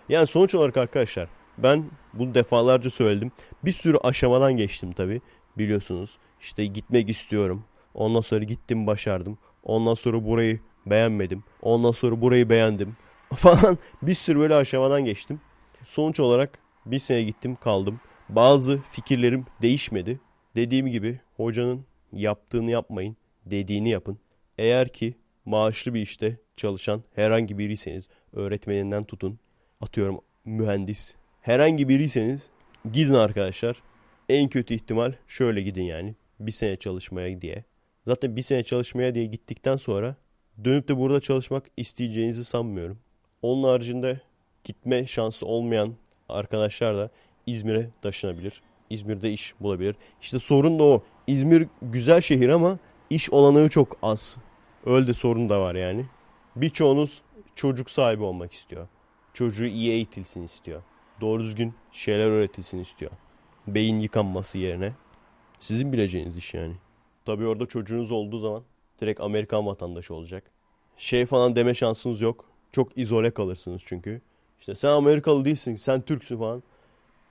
[0.08, 3.32] Yani sonuç olarak arkadaşlar ben bunu defalarca söyledim.
[3.64, 5.20] Bir sürü aşamadan geçtim tabi
[5.58, 6.18] biliyorsunuz.
[6.40, 7.64] İşte gitmek istiyorum.
[7.94, 9.38] Ondan sonra gittim başardım.
[9.62, 11.44] Ondan sonra burayı beğenmedim.
[11.62, 12.96] Ondan sonra burayı beğendim.
[13.34, 15.40] Falan bir sürü böyle aşamadan geçtim.
[15.84, 18.00] Sonuç olarak bir sene gittim kaldım.
[18.28, 20.20] Bazı fikirlerim değişmedi.
[20.56, 24.18] Dediğim gibi hocanın yaptığını yapmayın, dediğini yapın.
[24.58, 29.38] Eğer ki maaşlı bir işte çalışan herhangi biriyseniz öğretmeninden tutun.
[29.80, 31.14] Atıyorum mühendis.
[31.40, 32.50] Herhangi biriyseniz
[32.92, 33.82] gidin arkadaşlar.
[34.28, 36.14] En kötü ihtimal şöyle gidin yani.
[36.40, 37.64] Bir sene çalışmaya diye.
[38.06, 40.16] Zaten bir sene çalışmaya diye gittikten sonra
[40.64, 42.98] dönüp de burada çalışmak isteyeceğinizi sanmıyorum.
[43.42, 44.20] Onun haricinde
[44.64, 45.94] gitme şansı olmayan
[46.28, 47.10] arkadaşlar da
[47.46, 48.62] İzmir'e taşınabilir.
[48.90, 49.96] İzmir'de iş bulabilir.
[50.20, 51.02] İşte sorun da o.
[51.26, 52.78] İzmir güzel şehir ama
[53.10, 54.36] iş olanağı çok az.
[54.86, 56.06] Öyle de sorun da var yani.
[56.56, 57.22] Birçoğunuz
[57.54, 58.88] çocuk sahibi olmak istiyor.
[59.34, 60.82] Çocuğu iyi eğitilsin istiyor.
[61.20, 63.10] Doğru düzgün şeyler öğretilsin istiyor.
[63.66, 64.92] Beyin yıkanması yerine.
[65.60, 66.74] Sizin bileceğiniz iş yani.
[67.24, 68.62] Tabii orada çocuğunuz olduğu zaman
[69.00, 70.50] direkt Amerikan vatandaşı olacak.
[70.96, 72.44] Şey falan deme şansınız yok.
[72.72, 74.20] Çok izole kalırsınız çünkü.
[74.60, 76.62] İşte sen Amerikalı değilsin, sen Türksün falan.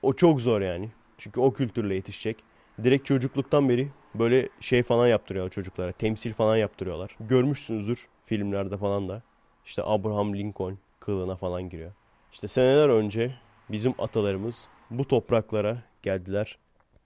[0.02, 0.90] O çok zor yani.
[1.18, 2.44] Çünkü o kültürle yetişecek.
[2.84, 5.92] Direkt çocukluktan beri böyle şey falan yaptırıyor çocuklara.
[5.92, 7.18] Temsil falan yaptırıyorlar.
[7.20, 9.24] Görmüşsünüzdür filmlerde falan da.
[9.66, 11.92] İşte Abraham Lincoln kılığına falan giriyor.
[12.32, 13.36] İşte seneler önce
[13.72, 16.58] bizim atalarımız bu topraklara geldiler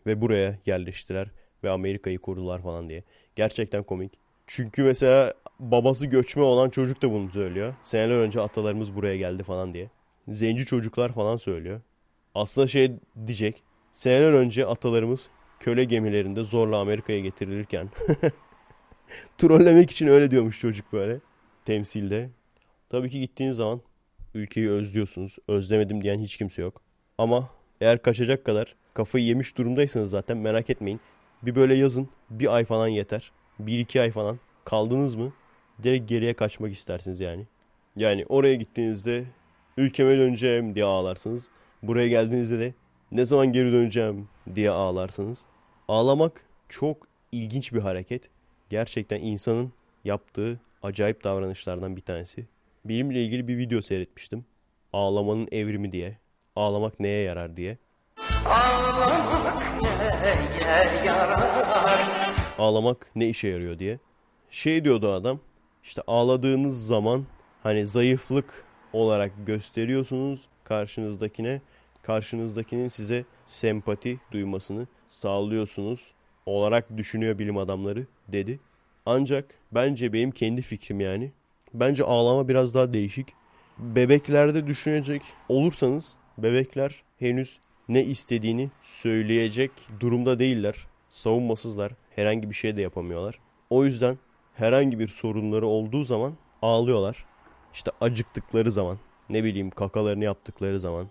[0.05, 1.31] ve buraya yerleştiler
[1.63, 3.03] ve Amerika'yı kurdular falan diye.
[3.35, 4.11] Gerçekten komik.
[4.47, 7.73] Çünkü mesela babası göçme olan çocuk da bunu söylüyor.
[7.83, 9.89] Seneler önce atalarımız buraya geldi falan diye.
[10.27, 11.81] Zenci çocuklar falan söylüyor.
[12.35, 12.91] Aslında şey
[13.27, 13.63] diyecek.
[13.93, 15.29] Seneler önce atalarımız
[15.59, 17.89] köle gemilerinde zorla Amerika'ya getirilirken
[19.37, 21.19] trollemek için öyle diyormuş çocuk böyle
[21.65, 22.29] temsilde.
[22.89, 23.81] Tabii ki gittiğiniz zaman
[24.33, 25.37] ülkeyi özlüyorsunuz.
[25.47, 26.81] Özlemedim diyen hiç kimse yok.
[27.17, 27.49] Ama
[27.81, 30.99] eğer kaçacak kadar kafayı yemiş durumdaysanız zaten merak etmeyin.
[31.43, 33.31] Bir böyle yazın bir ay falan yeter.
[33.59, 35.33] Bir iki ay falan kaldınız mı
[35.83, 37.47] direkt geriye kaçmak istersiniz yani.
[37.95, 39.23] Yani oraya gittiğinizde
[39.77, 41.49] ülkeme döneceğim diye ağlarsınız.
[41.83, 42.73] Buraya geldiğinizde de
[43.11, 45.39] ne zaman geri döneceğim diye ağlarsınız.
[45.87, 48.29] Ağlamak çok ilginç bir hareket.
[48.69, 49.73] Gerçekten insanın
[50.05, 52.45] yaptığı acayip davranışlardan bir tanesi.
[52.85, 54.45] Benimle ilgili bir video seyretmiştim.
[54.93, 56.17] Ağlamanın evrimi diye.
[56.55, 57.77] Ağlamak neye yarar diye.
[62.57, 63.99] Ağlamak ne işe yarıyor diye.
[64.49, 65.39] Şey diyordu adam.
[65.83, 67.25] İşte ağladığınız zaman
[67.63, 71.61] hani zayıflık olarak gösteriyorsunuz karşınızdakine
[72.09, 76.11] karşınızdakinin size sempati duymasını sağlıyorsunuz
[76.45, 78.59] olarak düşünüyor bilim adamları dedi.
[79.05, 81.31] Ancak bence benim kendi fikrim yani.
[81.73, 83.27] Bence ağlama biraz daha değişik.
[83.77, 90.75] Bebeklerde düşünecek olursanız bebekler henüz ne istediğini söyleyecek durumda değiller.
[91.09, 91.91] Savunmasızlar.
[92.15, 93.39] Herhangi bir şey de yapamıyorlar.
[93.69, 94.17] O yüzden
[94.55, 97.25] herhangi bir sorunları olduğu zaman ağlıyorlar.
[97.73, 98.97] İşte acıktıkları zaman,
[99.29, 101.07] ne bileyim kakalarını yaptıkları zaman,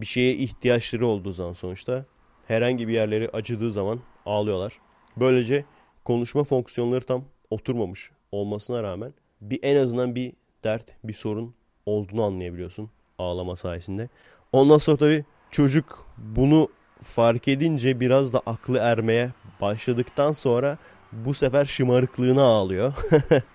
[0.00, 2.04] bir şeye ihtiyaçları olduğu zaman sonuçta
[2.48, 4.72] Herhangi bir yerleri acıdığı zaman ağlıyorlar.
[5.16, 5.64] Böylece
[6.04, 10.32] konuşma fonksiyonları tam oturmamış olmasına rağmen bir en azından bir
[10.64, 11.54] dert, bir sorun
[11.86, 14.08] olduğunu anlayabiliyorsun ağlama sayesinde.
[14.52, 16.68] Ondan sonra tabii çocuk bunu
[17.02, 20.78] fark edince biraz da aklı ermeye başladıktan sonra
[21.12, 22.92] bu sefer şımarıklığına ağlıyor.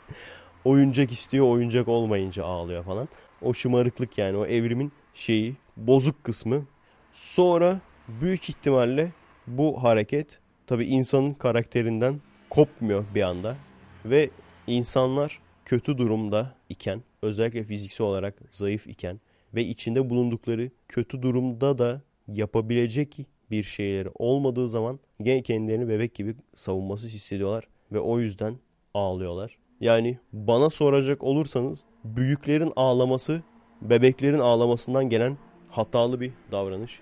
[0.65, 3.09] oyuncak istiyor, oyuncak olmayınca ağlıyor falan.
[3.41, 6.65] O şımarıklık yani o evrimin şeyi, bozuk kısmı.
[7.11, 9.11] Sonra büyük ihtimalle
[9.47, 13.57] bu hareket tabii insanın karakterinden kopmuyor bir anda
[14.05, 14.30] ve
[14.67, 19.19] insanlar kötü durumda iken özellikle fiziksel olarak zayıf iken
[19.53, 23.17] ve içinde bulundukları kötü durumda da yapabilecek
[23.51, 28.55] bir şeyleri olmadığı zaman gene kendilerini bebek gibi savunması hissediyorlar ve o yüzden
[28.93, 29.57] ağlıyorlar.
[29.82, 33.41] Yani bana soracak olursanız büyüklerin ağlaması
[33.82, 35.38] bebeklerin ağlamasından gelen
[35.74, 36.99] hatalı bir davranış.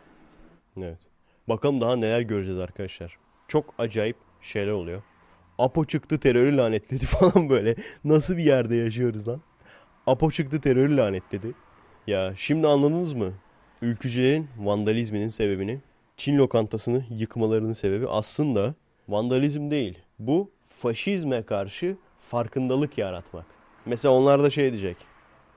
[0.78, 0.98] Evet.
[1.50, 3.18] Bakalım daha neler göreceğiz arkadaşlar.
[3.48, 5.02] Çok acayip şeyler oluyor.
[5.58, 7.76] Apo çıktı terörü lanetledi falan böyle.
[8.04, 9.42] Nasıl bir yerde yaşıyoruz lan?
[10.08, 11.52] Apo çıktı terörü lanetledi.
[12.08, 13.34] Ya şimdi anladınız mı?
[13.82, 15.80] Ülkücülerin vandalizminin sebebini,
[16.18, 18.76] Çin lokantasını yıkmalarının sebebi aslında
[19.10, 20.00] vandalizm değil.
[20.20, 21.98] Bu faşizme karşı
[22.30, 23.46] farkındalık yaratmak.
[23.86, 24.98] Mesela onlar da şey diyecek.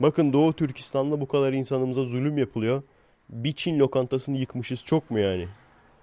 [0.00, 2.82] Bakın Doğu Türkistan'da bu kadar insanımıza zulüm yapılıyor.
[3.28, 5.48] Bir Çin lokantasını yıkmışız çok mu yani?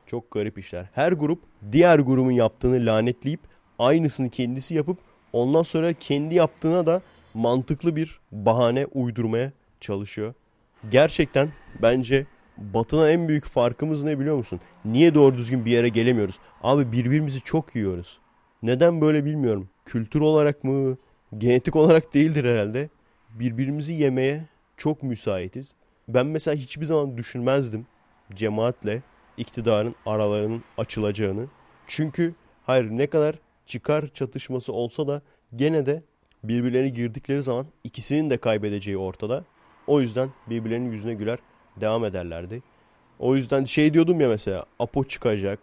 [0.05, 0.85] Çok garip işler.
[0.93, 1.39] Her grup
[1.71, 3.39] diğer grubun yaptığını lanetleyip
[3.79, 4.97] aynısını kendisi yapıp
[5.33, 7.01] ondan sonra kendi yaptığına da
[7.33, 10.33] mantıklı bir bahane uydurmaya çalışıyor.
[10.91, 11.49] Gerçekten
[11.81, 12.25] bence
[12.57, 14.59] Batı'na en büyük farkımız ne biliyor musun?
[14.85, 16.39] Niye doğru düzgün bir yere gelemiyoruz?
[16.63, 18.19] Abi birbirimizi çok yiyoruz.
[18.63, 19.69] Neden böyle bilmiyorum.
[19.85, 20.97] Kültür olarak mı,
[21.37, 22.89] genetik olarak değildir herhalde.
[23.29, 24.45] Birbirimizi yemeye
[24.77, 25.73] çok müsaitiz.
[26.13, 27.85] Ben mesela hiçbir zaman düşünmezdim
[28.33, 29.01] cemaatle
[29.37, 31.47] iktidarın aralarının açılacağını.
[31.87, 32.35] Çünkü
[32.65, 33.35] hayır ne kadar
[33.65, 35.21] çıkar çatışması olsa da
[35.55, 36.03] gene de
[36.43, 39.45] birbirlerine girdikleri zaman ikisinin de kaybedeceği ortada.
[39.87, 41.39] O yüzden birbirlerinin yüzüne güler
[41.81, 42.61] devam ederlerdi.
[43.19, 45.59] O yüzden şey diyordum ya mesela Apo çıkacak,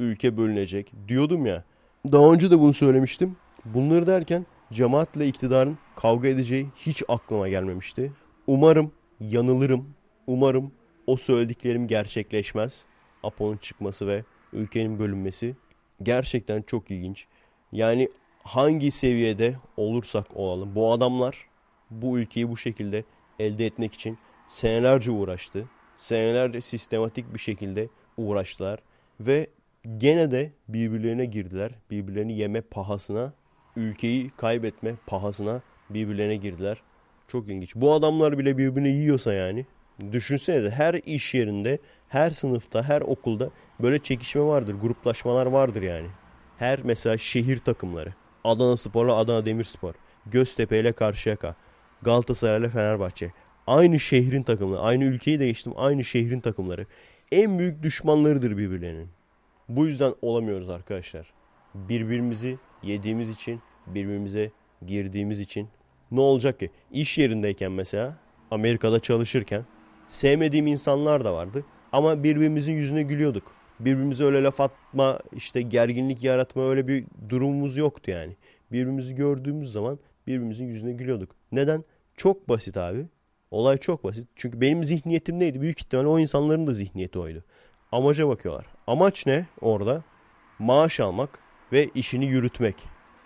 [0.00, 1.64] ülke bölünecek diyordum ya.
[2.12, 3.36] Daha önce de bunu söylemiştim.
[3.64, 8.12] Bunları derken cemaatle iktidarın kavga edeceği hiç aklıma gelmemişti.
[8.46, 8.92] Umarım
[9.30, 9.94] yanılırım.
[10.26, 10.72] Umarım
[11.06, 12.84] o söylediklerim gerçekleşmez.
[13.22, 15.56] Apo'nun çıkması ve ülkenin bölünmesi
[16.02, 17.26] gerçekten çok ilginç.
[17.72, 18.08] Yani
[18.42, 21.46] hangi seviyede olursak olalım bu adamlar
[21.90, 23.04] bu ülkeyi bu şekilde
[23.38, 24.18] elde etmek için
[24.48, 25.68] senelerce uğraştı.
[25.96, 28.78] Senelerce sistematik bir şekilde uğraştılar
[29.20, 29.46] ve
[29.98, 31.72] gene de birbirlerine girdiler.
[31.90, 33.32] Birbirlerini yeme pahasına,
[33.76, 36.82] ülkeyi kaybetme pahasına birbirlerine girdiler.
[37.32, 37.76] Çok ilginç.
[37.76, 39.66] Bu adamlar bile birbirini yiyorsa yani
[40.12, 41.78] düşünsenize her iş yerinde,
[42.08, 43.50] her sınıfta, her okulda
[43.82, 46.06] böyle çekişme vardır, gruplaşmalar vardır yani.
[46.58, 48.14] Her mesela şehir takımları.
[48.44, 49.94] Adana Spor'la Adana Demirspor.
[50.26, 51.54] Göztepe ile Karşıyaka.
[52.02, 53.32] Galatasaray ile Fenerbahçe.
[53.66, 54.80] Aynı şehrin takımları.
[54.80, 55.72] Aynı ülkeyi değiştim.
[55.76, 56.86] Aynı şehrin takımları.
[57.32, 59.08] En büyük düşmanlarıdır birbirlerinin.
[59.68, 61.32] Bu yüzden olamıyoruz arkadaşlar.
[61.74, 64.50] Birbirimizi yediğimiz için, birbirimize
[64.86, 65.68] girdiğimiz için
[66.12, 66.70] ne olacak ki?
[66.92, 68.16] İş yerindeyken mesela
[68.50, 69.64] Amerika'da çalışırken
[70.08, 71.64] sevmediğim insanlar da vardı.
[71.92, 73.52] Ama birbirimizin yüzüne gülüyorduk.
[73.80, 78.36] Birbirimize öyle laf atma, işte gerginlik yaratma öyle bir durumumuz yoktu yani.
[78.72, 81.30] Birbirimizi gördüğümüz zaman birbirimizin yüzüne gülüyorduk.
[81.52, 81.84] Neden?
[82.16, 83.06] Çok basit abi.
[83.50, 84.28] Olay çok basit.
[84.36, 85.60] Çünkü benim zihniyetim neydi?
[85.60, 87.44] Büyük ihtimalle o insanların da zihniyeti oydu.
[87.92, 88.66] Amaca bakıyorlar.
[88.86, 90.02] Amaç ne orada?
[90.58, 91.38] Maaş almak
[91.72, 92.76] ve işini yürütmek.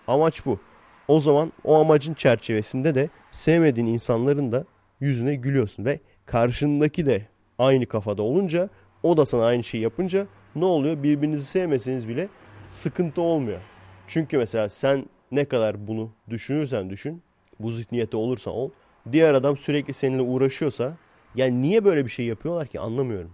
[0.07, 0.61] Amaç bu.
[1.09, 4.65] O zaman o amacın çerçevesinde de sevmediğin insanların da
[5.01, 7.27] yüzüne gülüyorsun ve karşındaki de
[7.59, 8.69] aynı kafada olunca
[9.03, 10.27] o da sana aynı şeyi yapınca
[10.57, 11.03] ne oluyor?
[11.03, 12.29] Birbirinizi sevmeseniz bile
[12.69, 13.61] sıkıntı olmuyor.
[14.07, 17.23] Çünkü mesela sen ne kadar bunu düşünürsen düşün,
[17.61, 18.71] bu zihniyette olursa ol,
[19.13, 20.97] diğer adam sürekli seninle uğraşıyorsa
[21.35, 23.31] yani niye böyle bir şey yapıyorlar ki anlamıyorum.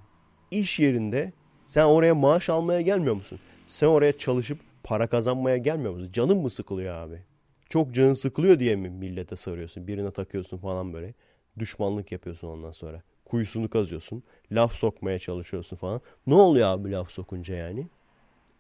[0.51, 1.33] İş yerinde
[1.67, 3.39] sen oraya maaş almaya gelmiyor musun?
[3.67, 6.11] Sen oraya çalışıp para kazanmaya gelmiyor musun?
[6.13, 7.32] Canın mı sıkılıyor abi?
[7.73, 9.87] Çok canın sıkılıyor diye mi millete sarıyorsun?
[9.87, 11.15] Birine takıyorsun falan böyle.
[11.59, 13.03] Düşmanlık yapıyorsun ondan sonra.
[13.25, 14.23] Kuyusunu kazıyorsun.
[14.51, 16.01] Laf sokmaya çalışıyorsun falan.
[16.27, 17.87] Ne oluyor abi laf sokunca yani?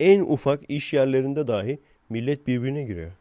[0.00, 3.12] En ufak iş yerlerinde dahi millet birbirine giriyor.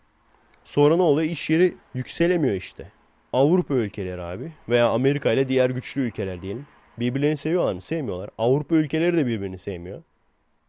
[0.64, 1.32] Sonra ne oluyor?
[1.32, 2.92] İş yeri yükselemiyor işte.
[3.34, 6.68] Avrupa ülkeleri abi veya Amerika ile diğer güçlü ülkeler diyelim.
[7.00, 7.82] Birbirlerini seviyorlar mı?
[7.82, 8.30] Sevmiyorlar.
[8.38, 10.04] Avrupa ülkeleri de birbirini sevmiyor.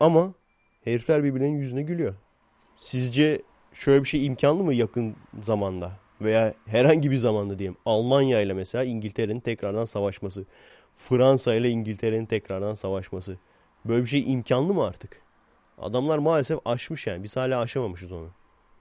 [0.00, 0.34] Ama
[0.84, 2.14] herifler birbirlerinin yüzüne gülüyor.
[2.76, 3.42] Sizce
[3.72, 5.92] şöyle bir şey imkanlı mı yakın zamanda?
[6.20, 7.76] Veya herhangi bir zamanda diyeyim.
[7.86, 10.44] Almanya ile mesela İngiltere'nin tekrardan savaşması.
[10.96, 13.38] Fransa ile İngiltere'nin tekrardan savaşması.
[13.84, 15.22] Böyle bir şey imkanlı mı artık?
[15.78, 17.22] Adamlar maalesef aşmış yani.
[17.22, 18.30] Biz hala aşamamışız onu.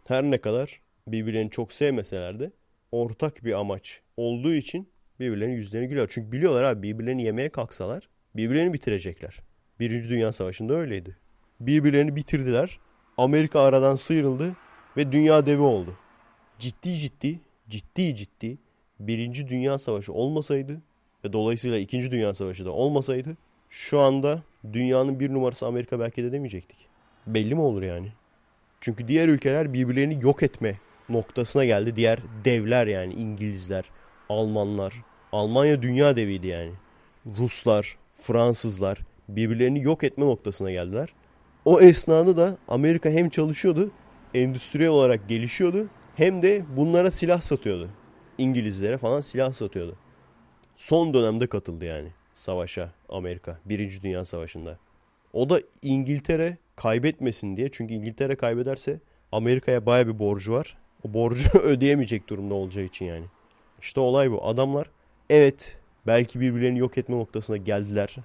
[0.07, 2.51] Her ne kadar birbirlerini çok sevmeseler de
[2.91, 4.89] ortak bir amaç olduğu için
[5.19, 6.07] birbirlerinin yüzlerini gülüyor.
[6.11, 9.39] Çünkü biliyorlar abi birbirlerini yemeye kalksalar birbirlerini bitirecekler.
[9.79, 11.17] Birinci Dünya Savaşı'nda öyleydi.
[11.59, 12.79] Birbirlerini bitirdiler.
[13.17, 14.55] Amerika aradan sıyrıldı
[14.97, 15.93] ve dünya devi oldu.
[16.59, 17.39] Ciddi ciddi,
[17.69, 18.57] ciddi ciddi
[18.99, 20.81] Birinci Dünya Savaşı olmasaydı
[21.25, 23.37] ve dolayısıyla İkinci Dünya Savaşı da olmasaydı
[23.69, 26.87] şu anda dünyanın bir numarası Amerika belki de demeyecektik.
[27.27, 28.07] Belli mi olur yani?
[28.81, 30.75] Çünkü diğer ülkeler birbirlerini yok etme
[31.09, 31.95] noktasına geldi.
[31.95, 33.85] Diğer devler yani İngilizler,
[34.29, 34.93] Almanlar.
[35.31, 36.71] Almanya dünya deviydi yani.
[37.37, 41.09] Ruslar, Fransızlar birbirlerini yok etme noktasına geldiler.
[41.65, 43.91] O esnada da Amerika hem çalışıyordu,
[44.33, 47.89] endüstriyel olarak gelişiyordu hem de bunlara silah satıyordu.
[48.37, 49.95] İngilizlere falan silah satıyordu.
[50.75, 53.59] Son dönemde katıldı yani savaşa Amerika.
[53.65, 54.77] Birinci Dünya Savaşı'nda.
[55.33, 57.69] O da İngiltere kaybetmesin diye.
[57.71, 58.99] Çünkü İngiltere kaybederse
[59.31, 60.77] Amerika'ya baya bir borcu var.
[61.07, 63.25] O borcu ödeyemeyecek durumda olacağı için yani.
[63.81, 64.45] İşte olay bu.
[64.45, 64.89] Adamlar
[65.29, 65.77] evet
[66.07, 68.15] belki birbirlerini yok etme noktasına geldiler.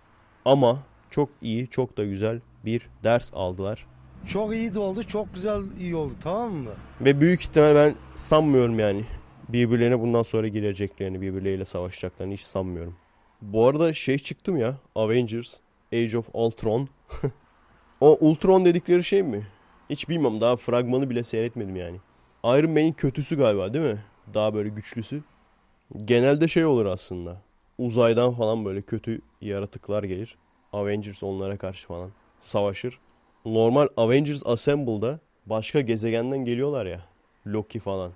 [0.45, 3.87] Ama çok iyi, çok da güzel bir ders aldılar.
[4.29, 6.71] Çok iyi oldu, çok güzel iyi oldu tamam mı?
[7.01, 9.05] Ve büyük ihtimal ben sanmıyorum yani
[9.49, 12.97] birbirlerine bundan sonra gireceklerini, birbirleriyle savaşacaklarını hiç sanmıyorum.
[13.43, 15.55] Bu arada şey çıktım ya Avengers
[15.93, 16.89] Age of Ultron.
[18.01, 19.47] o Ultron dedikleri şey mi?
[19.91, 21.97] Hiç bilmem daha fragmanı bile seyretmedim yani.
[22.45, 23.99] Iron Man'in kötüsü galiba değil mi?
[24.35, 25.23] Daha böyle güçlüsü.
[26.05, 27.43] Genelde şey olur aslında.
[27.79, 30.37] Uzaydan falan böyle kötü yaratıklar gelir.
[30.73, 32.11] Avengers onlara karşı falan
[32.41, 32.99] savaşır.
[33.47, 37.01] Normal Avengers Assemble'da başka gezegenden geliyorlar ya.
[37.47, 38.13] Loki falan.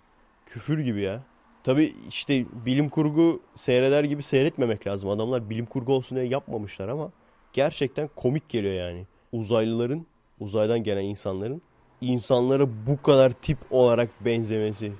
[0.46, 1.22] Küfür gibi ya.
[1.64, 5.10] Tabi işte bilim kurgu seyreder gibi seyretmemek lazım.
[5.10, 7.10] Adamlar bilim kurgu olsun diye yapmamışlar ama
[7.52, 9.06] gerçekten komik geliyor yani.
[9.32, 10.06] Uzaylıların,
[10.40, 11.62] uzaydan gelen insanların
[12.00, 14.92] insanlara bu kadar tip olarak benzemesi.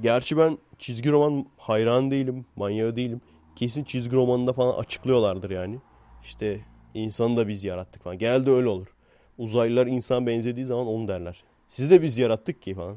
[0.00, 3.20] Gerçi ben çizgi roman hayran değilim, manyağı değilim.
[3.56, 5.78] Kesin çizgi romanında falan açıklıyorlardır yani.
[6.22, 6.60] İşte
[6.94, 8.18] insanı da biz yarattık falan.
[8.18, 8.95] Genelde öyle olur.
[9.38, 11.44] Uzaylılar insan benzediği zaman onu derler.
[11.68, 12.96] Sizi de biz yarattık ki falan.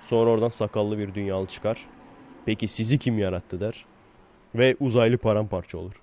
[0.00, 1.86] Sonra oradan sakallı bir dünyalı çıkar.
[2.46, 3.84] Peki sizi kim yarattı der.
[4.54, 6.02] Ve uzaylı paramparça olur.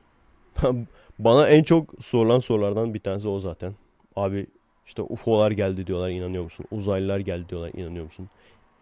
[1.19, 3.73] Bana en çok sorulan sorulardan bir tanesi o zaten.
[4.15, 4.47] Abi
[4.85, 6.65] işte UFO'lar geldi diyorlar inanıyor musun?
[6.71, 8.29] Uzaylılar geldi diyorlar inanıyor musun?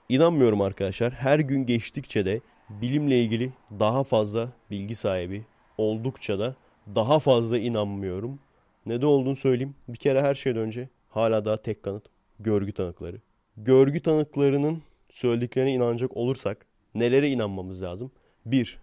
[0.09, 1.13] İnanmıyorum arkadaşlar.
[1.13, 5.43] Her gün geçtikçe de bilimle ilgili daha fazla bilgi sahibi
[5.77, 6.55] oldukça da
[6.95, 8.39] daha fazla inanmıyorum.
[8.88, 9.75] Ne de olduğunu söyleyeyim.
[9.88, 12.03] Bir kere her şeyden önce hala daha tek kanıt
[12.39, 13.17] görgü tanıkları.
[13.57, 16.65] Görgü tanıklarının söylediklerine inanacak olursak
[16.95, 18.11] nelere inanmamız lazım?
[18.45, 18.79] Bir,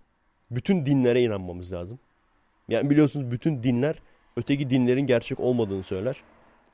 [0.50, 1.98] bütün dinlere inanmamız lazım.
[2.68, 3.96] Yani biliyorsunuz bütün dinler
[4.36, 6.16] öteki dinlerin gerçek olmadığını söyler.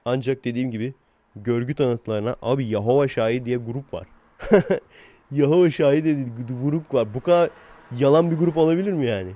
[0.04, 0.94] Ancak dediğim gibi
[1.36, 4.06] görgü tanıklarına abi Yahova Şahidi diye grup var.
[5.30, 7.14] Yahova Şahidi diye grup var.
[7.14, 7.50] Bu kadar
[7.98, 9.32] yalan bir grup olabilir mi yani?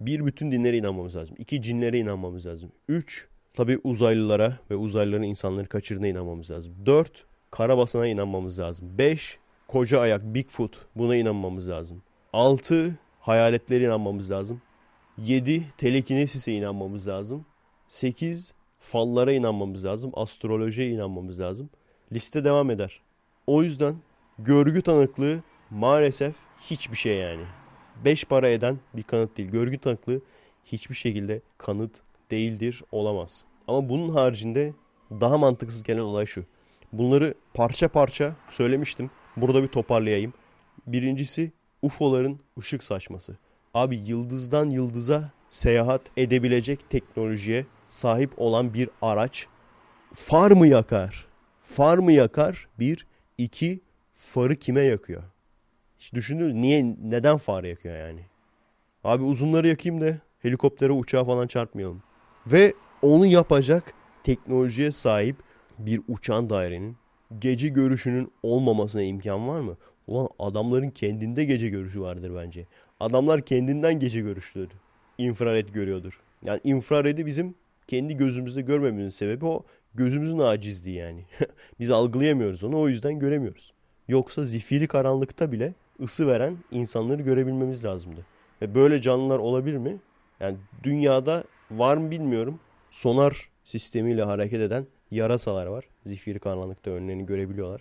[0.00, 1.36] Bir, bütün dinlere inanmamız lazım.
[1.38, 2.72] İki, cinlere inanmamız lazım.
[2.88, 6.74] Üç, tabi uzaylılara ve uzaylıların insanları kaçırdığına inanmamız lazım.
[6.86, 8.98] Dört, Karabasan'a inanmamız lazım.
[8.98, 9.38] Beş,
[9.68, 12.02] koca ayak Bigfoot buna inanmamız lazım.
[12.32, 14.62] 6 hayaletlere inanmamız lazım.
[15.18, 17.46] 7 telekinesise inanmamız lazım.
[17.88, 20.10] 8 fallara inanmamız lazım.
[20.14, 21.70] Astrolojiye inanmamız lazım.
[22.12, 23.00] Liste devam eder.
[23.46, 23.96] O yüzden
[24.38, 27.44] görgü tanıklığı maalesef hiçbir şey yani.
[28.04, 29.48] 5 para eden bir kanıt değil.
[29.50, 30.20] Görgü tanıklığı
[30.64, 31.92] hiçbir şekilde kanıt
[32.30, 33.44] değildir, olamaz.
[33.68, 34.72] Ama bunun haricinde
[35.10, 36.44] daha mantıksız gelen olay şu.
[36.92, 39.10] Bunları parça parça söylemiştim.
[39.36, 40.32] Burada bir toparlayayım.
[40.86, 43.36] Birincisi UFO'ların ışık saçması.
[43.74, 49.46] Abi yıldızdan yıldıza seyahat edebilecek teknolojiye sahip olan bir araç
[50.14, 51.26] far mı yakar?
[51.62, 52.68] Far mı yakar?
[52.78, 53.06] Bir.
[53.38, 53.80] iki
[54.14, 55.22] farı kime yakıyor?
[56.14, 58.20] Hiç Niye, neden far yakıyor yani?
[59.04, 62.02] Abi uzunları yakayım da helikoptere uçağa falan çarpmayalım.
[62.46, 65.36] Ve onu yapacak teknolojiye sahip
[65.78, 66.96] bir uçan dairenin
[67.38, 69.76] gece görüşünün olmamasına imkan var mı?
[70.06, 72.66] Ulan adamların kendinde gece görüşü vardır bence.
[73.00, 74.76] Adamlar kendinden gece görüşlüdür.
[75.18, 76.20] İnfrared görüyordur.
[76.44, 77.54] Yani infraredi bizim
[77.86, 81.24] kendi gözümüzde görmememizin sebebi o gözümüzün acizliği yani.
[81.80, 83.72] Biz algılayamıyoruz onu o yüzden göremiyoruz.
[84.08, 88.26] Yoksa zifiri karanlıkta bile ısı veren insanları görebilmemiz lazımdı.
[88.62, 89.96] Ve böyle canlılar olabilir mi?
[90.40, 92.60] Yani dünyada var mı bilmiyorum.
[92.90, 95.84] Sonar sistemiyle hareket eden yarasalar var.
[96.06, 97.80] Zifiri karanlıkta önlerini görebiliyorlar.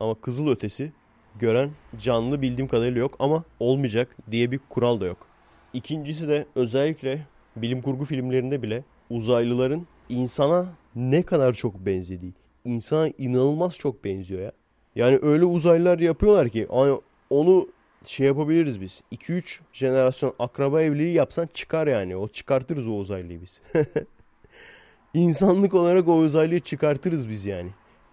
[0.00, 0.92] Ama kızıl ötesi
[1.38, 5.26] gören canlı bildiğim kadarıyla yok ama olmayacak diye bir kural da yok.
[5.72, 12.32] İkincisi de özellikle bilim kurgu filmlerinde bile uzaylıların insana ne kadar çok benzediği.
[12.64, 14.52] İnsana inanılmaz çok benziyor ya.
[14.94, 16.66] Yani öyle uzaylılar yapıyorlar ki
[17.30, 17.68] onu
[18.04, 19.02] şey yapabiliriz biz.
[19.12, 22.16] 2-3 jenerasyon akraba evliliği yapsan çıkar yani.
[22.16, 23.60] O çıkartırız o uzaylıyı biz.
[25.14, 27.70] İnsanlık olarak o uzaylıyı çıkartırız biz yani.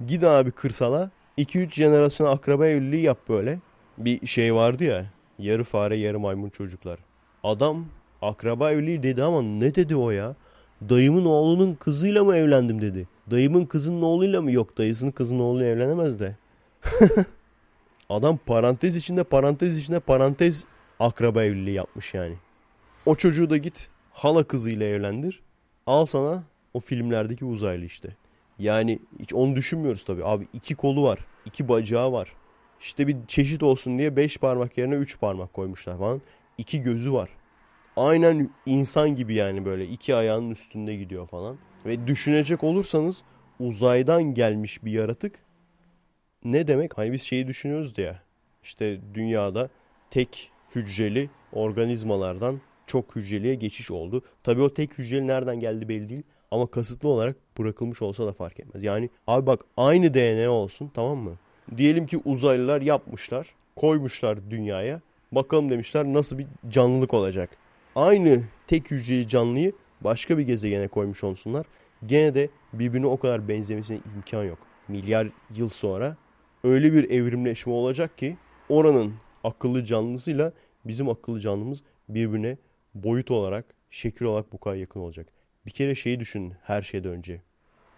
[0.07, 3.59] Gid abi kırsala 2-3 jenerasyon akraba evliliği yap böyle.
[3.97, 5.05] Bir şey vardı ya.
[5.39, 6.99] Yarı fare yarı maymun çocuklar.
[7.43, 7.85] Adam
[8.21, 10.35] akraba evliliği dedi ama ne dedi o ya?
[10.89, 13.07] Dayımın oğlunun kızıyla mı evlendim dedi.
[13.31, 14.51] Dayımın kızının oğluyla mı?
[14.51, 16.35] Yok dayısının kızının oğluyla evlenemez de.
[18.09, 20.65] Adam parantez içinde parantez içinde parantez
[20.99, 22.35] akraba evliliği yapmış yani.
[23.05, 25.41] O çocuğu da git hala kızıyla evlendir.
[25.87, 26.43] Al sana
[26.73, 28.15] o filmlerdeki uzaylı işte.
[28.59, 30.25] Yani hiç onu düşünmüyoruz tabii.
[30.25, 31.19] Abi iki kolu var.
[31.45, 32.33] iki bacağı var.
[32.79, 36.21] İşte bir çeşit olsun diye beş parmak yerine üç parmak koymuşlar falan.
[36.57, 37.29] İki gözü var.
[37.95, 41.57] Aynen insan gibi yani böyle iki ayağının üstünde gidiyor falan.
[41.85, 43.23] Ve düşünecek olursanız
[43.59, 45.44] uzaydan gelmiş bir yaratık
[46.45, 46.97] ne demek?
[46.97, 48.19] Hani biz şeyi düşünüyoruz ya.
[48.63, 49.69] İşte dünyada
[50.11, 54.21] tek hücreli organizmalardan çok hücreliye geçiş oldu.
[54.43, 56.23] Tabii o tek hücreli nereden geldi belli değil.
[56.51, 58.83] Ama kasıtlı olarak bırakılmış olsa da fark etmez.
[58.83, 61.35] Yani abi bak aynı DNA olsun tamam mı?
[61.77, 63.47] Diyelim ki uzaylılar yapmışlar.
[63.75, 65.01] Koymuşlar dünyaya.
[65.31, 67.49] Bakalım demişler nasıl bir canlılık olacak.
[67.95, 71.65] Aynı tek hücreli canlıyı başka bir gezegene koymuş olsunlar.
[72.05, 74.59] Gene de birbirine o kadar benzemesine imkan yok.
[74.87, 76.17] Milyar yıl sonra
[76.65, 78.37] öyle bir evrimleşme olacak ki
[78.69, 79.13] oranın
[79.43, 80.53] akıllı canlısıyla
[80.85, 82.57] bizim akıllı canlımız birbirine
[82.93, 85.27] boyut olarak, şekil olarak bu kadar yakın olacak.
[85.65, 87.41] Bir kere şeyi düşünün her şeyden önce.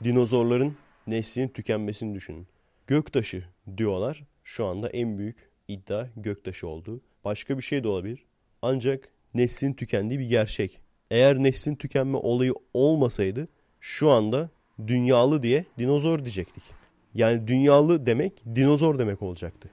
[0.03, 0.75] Dinozorların
[1.07, 2.47] neslinin tükenmesini düşünün.
[2.87, 3.43] Göktaşı
[3.77, 4.23] diyorlar.
[4.43, 7.01] Şu anda en büyük iddia göktaşı oldu.
[7.25, 8.25] Başka bir şey de olabilir.
[8.61, 10.79] Ancak neslin tükendiği bir gerçek.
[11.11, 13.47] Eğer neslin tükenme olayı olmasaydı
[13.79, 14.49] şu anda
[14.87, 16.76] dünyalı diye dinozor diyecektik.
[17.17, 19.69] Yani dünyalı demek dinozor demek olacaktı.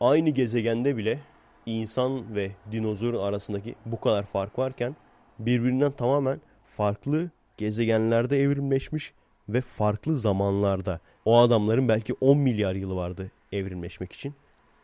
[0.00, 1.18] Aynı gezegende bile
[1.66, 4.96] insan ve dinozorun arasındaki bu kadar fark varken
[5.38, 6.40] birbirinden tamamen
[6.76, 9.12] farklı gezegenlerde evrimleşmiş
[9.48, 11.00] ve farklı zamanlarda.
[11.24, 14.34] O adamların belki 10 milyar yılı vardı evrimleşmek için.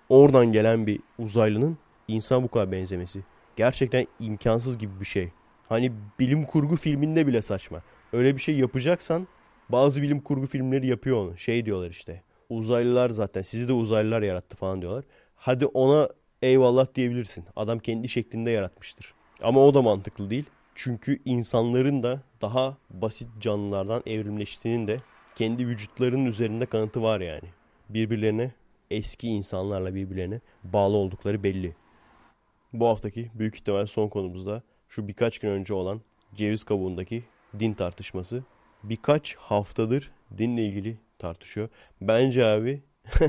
[0.09, 1.79] Oradan gelen bir uzaylının
[2.09, 3.21] insan bu kadar benzemesi.
[3.57, 5.29] Gerçekten imkansız gibi bir şey.
[5.69, 7.83] Hani bilim kurgu filminde bile saçma.
[8.13, 9.29] Öyle bir şey yapacaksan
[9.69, 11.37] bazı bilim kurgu filmleri yapıyor onu.
[11.37, 12.23] Şey diyorlar işte.
[12.49, 15.05] Uzaylılar zaten sizi de uzaylılar yarattı falan diyorlar.
[15.37, 16.09] Hadi ona
[16.43, 17.45] eyvallah diyebilirsin.
[17.57, 19.15] Adam kendi şeklinde yaratmıştır.
[19.43, 20.45] Ama o da mantıklı değil.
[20.75, 25.01] Çünkü insanların da daha basit canlılardan evrimleştiğinin de
[25.35, 27.49] kendi vücutlarının üzerinde kanıtı var yani.
[27.89, 28.53] Birbirlerine
[28.91, 31.77] eski insanlarla birbirlerine bağlı oldukları belli.
[32.73, 36.01] Bu haftaki büyük ihtimal son konumuzda şu birkaç gün önce olan
[36.35, 37.25] ceviz kabuğundaki
[37.59, 38.45] din tartışması
[38.83, 41.69] birkaç haftadır dinle ilgili tartışıyor.
[42.01, 42.83] Bence abi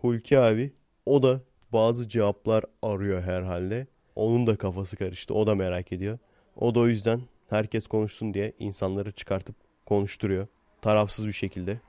[0.00, 0.72] Hulki abi
[1.06, 1.40] o da
[1.72, 3.86] bazı cevaplar arıyor herhalde.
[4.16, 5.34] Onun da kafası karıştı.
[5.34, 6.18] O da merak ediyor.
[6.56, 7.20] O da o yüzden
[7.50, 10.46] herkes konuşsun diye insanları çıkartıp konuşturuyor.
[10.82, 11.80] Tarafsız bir şekilde.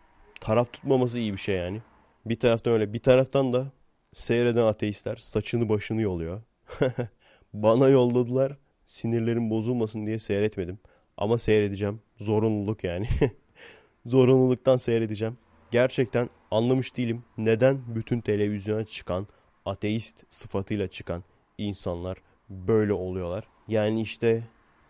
[0.41, 1.81] Taraf tutmaması iyi bir şey yani.
[2.25, 2.93] Bir taraftan öyle.
[2.93, 3.71] Bir taraftan da
[4.13, 6.41] seyreden ateistler saçını başını yoluyor.
[7.53, 8.57] Bana yolladılar.
[8.85, 10.79] Sinirlerim bozulmasın diye seyretmedim.
[11.19, 12.01] Ama seyredeceğim.
[12.17, 13.07] Zorunluluk yani.
[14.05, 15.37] Zorunluluktan seyredeceğim.
[15.71, 17.23] Gerçekten anlamış değilim.
[17.37, 19.27] Neden bütün televizyona çıkan,
[19.65, 21.23] ateist sıfatıyla çıkan
[21.57, 22.17] insanlar
[22.49, 23.47] böyle oluyorlar?
[23.67, 24.43] Yani işte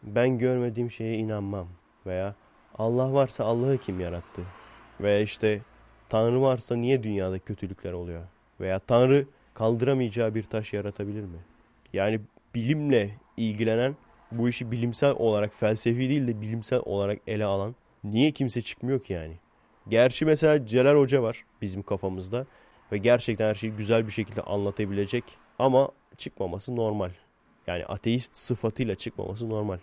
[0.04, 1.68] ben görmediğim şeye inanmam.
[2.06, 2.36] Veya
[2.78, 4.42] Allah varsa Allah'ı kim yarattı?
[5.02, 5.62] Veya işte
[6.10, 8.24] Tanrı varsa niye dünyada kötülükler oluyor?
[8.60, 11.40] Veya Tanrı kaldıramayacağı bir taş yaratabilir mi?
[11.94, 12.22] Yani
[12.56, 13.96] bilimle ilgilenen
[14.32, 19.14] bu işi bilimsel olarak felsefi değil de bilimsel olarak ele alan niye kimse çıkmıyor ki
[19.14, 19.34] yani?
[19.88, 22.46] Gerçi mesela Celal Hoca var bizim kafamızda
[22.92, 25.24] ve gerçekten her şeyi güzel bir şekilde anlatabilecek
[25.60, 27.10] ama çıkmaması normal.
[27.68, 29.78] Yani ateist sıfatıyla çıkmaması normal.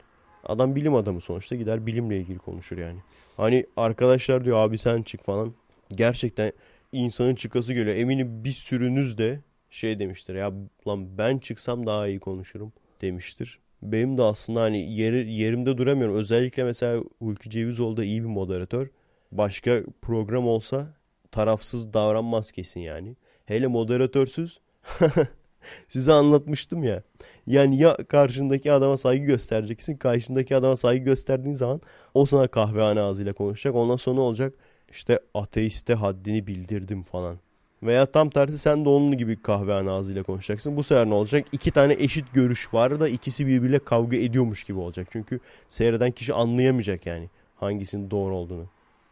[0.45, 2.99] Adam bilim adamı sonuçta gider bilimle ilgili konuşur yani.
[3.37, 5.55] Hani arkadaşlar diyor abi sen çık falan.
[5.91, 6.53] Gerçekten
[6.93, 7.97] insanın çıkası geliyor.
[7.97, 9.41] Eminim bir sürünüz de
[9.71, 10.53] şey demiştir ya
[10.89, 13.59] lan ben çıksam daha iyi konuşurum demiştir
[13.93, 16.17] benim de aslında hani yeri, yerimde duramıyorum.
[16.17, 18.89] Özellikle mesela Hulki Cevizoğlu da iyi bir moderatör.
[19.33, 20.87] Başka program olsa
[21.31, 23.17] tarafsız davranmaz kesin yani.
[23.45, 24.61] Hele moderatörsüz
[25.89, 27.03] size anlatmıştım ya.
[27.47, 29.97] Yani ya karşındaki adama saygı göstereceksin.
[29.97, 31.81] Karşındaki adama saygı gösterdiğin zaman
[32.15, 33.75] o sana kahvehane ağzıyla konuşacak.
[33.75, 34.55] Ondan sonra olacak?
[34.91, 37.39] İşte ateiste haddini bildirdim falan.
[37.87, 40.77] Veya tam tersi sen de onun gibi kahvehane ağzıyla konuşacaksın.
[40.77, 41.47] Bu sefer ne olacak?
[41.53, 45.09] İki tane eşit görüş var da ikisi birbiriyle kavga ediyormuş gibi olacak.
[45.11, 47.31] Çünkü seyreden kişi anlayamayacak yani.
[47.57, 48.67] hangisinin doğru olduğunu.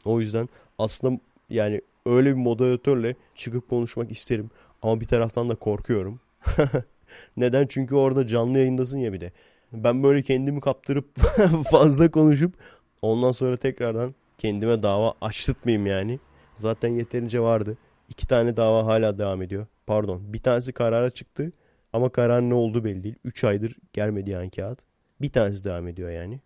[0.04, 0.48] O yüzden
[0.78, 1.20] aslında
[1.50, 4.50] yani öyle bir moderatörle çıkıp konuşmak isterim.
[4.82, 6.20] Ama bir taraftan da korkuyorum.
[7.36, 7.66] Neden?
[7.66, 9.32] Çünkü orada canlı yayındasın ya bir de.
[9.72, 11.18] Ben böyle kendimi kaptırıp
[11.70, 12.54] fazla konuşup
[13.02, 16.18] ondan sonra tekrardan kendime dava açtırtmayayım yani.
[16.56, 17.76] Zaten yeterince vardı.
[18.14, 19.66] İki tane dava hala devam ediyor.
[19.86, 21.52] Pardon bir tanesi karara çıktı
[21.92, 23.14] ama karar ne oldu belli değil.
[23.24, 24.78] Üç aydır gelmedi yani kağıt.
[25.20, 26.40] Bir tanesi devam ediyor yani.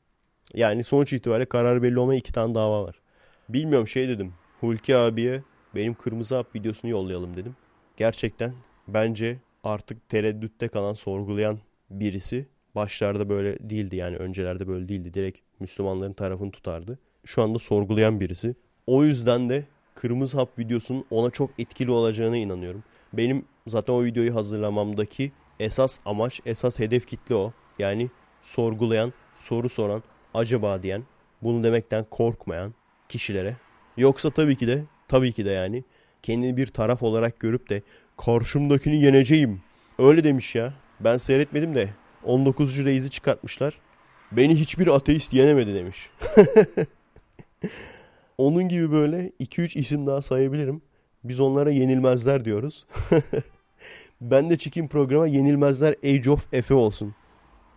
[0.54, 3.00] Yani sonuç itibariyle karar belli olmayan iki tane dava var.
[3.48, 4.32] Bilmiyorum şey dedim.
[4.60, 5.42] Hulki abiye
[5.74, 7.56] benim kırmızı hap videosunu yollayalım dedim.
[7.96, 8.52] Gerçekten
[8.88, 11.58] bence artık tereddütte kalan sorgulayan
[11.90, 12.46] birisi.
[12.74, 15.14] Başlarda böyle değildi yani öncelerde böyle değildi.
[15.14, 16.98] Direkt Müslümanların tarafını tutardı.
[17.24, 18.54] Şu anda sorgulayan birisi.
[18.86, 19.64] O yüzden de
[19.98, 22.84] kırmızı hap videosunun ona çok etkili olacağına inanıyorum.
[23.12, 27.52] Benim zaten o videoyu hazırlamamdaki esas amaç, esas hedef kitle o.
[27.78, 28.10] Yani
[28.42, 30.02] sorgulayan, soru soran,
[30.34, 31.02] acaba diyen,
[31.42, 32.74] bunu demekten korkmayan
[33.08, 33.56] kişilere.
[33.96, 35.84] Yoksa tabii ki de, tabii ki de yani
[36.22, 37.82] kendini bir taraf olarak görüp de
[38.16, 39.60] karşımdakini yeneceğim.
[39.98, 40.74] Öyle demiş ya.
[41.00, 41.88] Ben seyretmedim de
[42.24, 42.84] 19.
[42.84, 43.78] reizi çıkartmışlar.
[44.32, 46.10] Beni hiçbir ateist yenemedi demiş.
[48.38, 50.82] Onun gibi böyle 2-3 isim daha sayabilirim.
[51.24, 52.86] Biz onlara yenilmezler diyoruz.
[54.20, 57.14] ben de çıkayım programa yenilmezler Age of Efe olsun.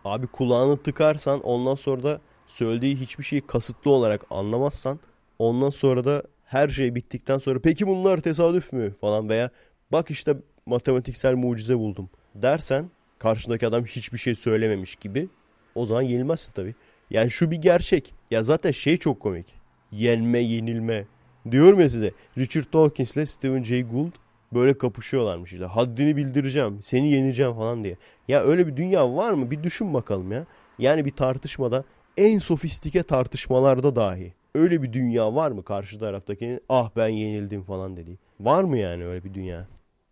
[0.06, 5.00] Abi kulağını tıkarsan ondan sonra da söylediği hiçbir şeyi kasıtlı olarak anlamazsan
[5.40, 9.50] ondan sonra da her şey bittikten sonra peki bunlar tesadüf mü falan veya
[9.92, 12.90] bak işte matematiksel mucize buldum dersen
[13.20, 15.30] karşındaki adam hiçbir şey söylememiş gibi
[15.76, 16.76] o zaman yenilmezsin tabii.
[17.10, 18.14] Yani şu bir gerçek.
[18.32, 19.61] Ya zaten şey çok komik.
[19.92, 21.06] Yenme, yenilme.
[21.52, 22.12] Diyorum ya size.
[22.38, 24.12] Richard Dawkins ile Stephen Jay Gould
[24.54, 25.66] böyle kapışıyorlarmış işte.
[25.66, 27.98] Haddini bildireceğim, seni yeneceğim falan diye.
[28.28, 29.52] Ya öyle bir dünya var mı?
[29.52, 30.46] Bir düşün bakalım ya.
[30.80, 31.84] Yani bir tartışmada
[32.18, 37.98] en sofistike tartışmalarda dahi öyle bir dünya var mı karşı taraftakinin ah ben yenildim falan
[37.98, 38.18] dediği.
[38.40, 39.68] Var mı yani öyle bir dünya?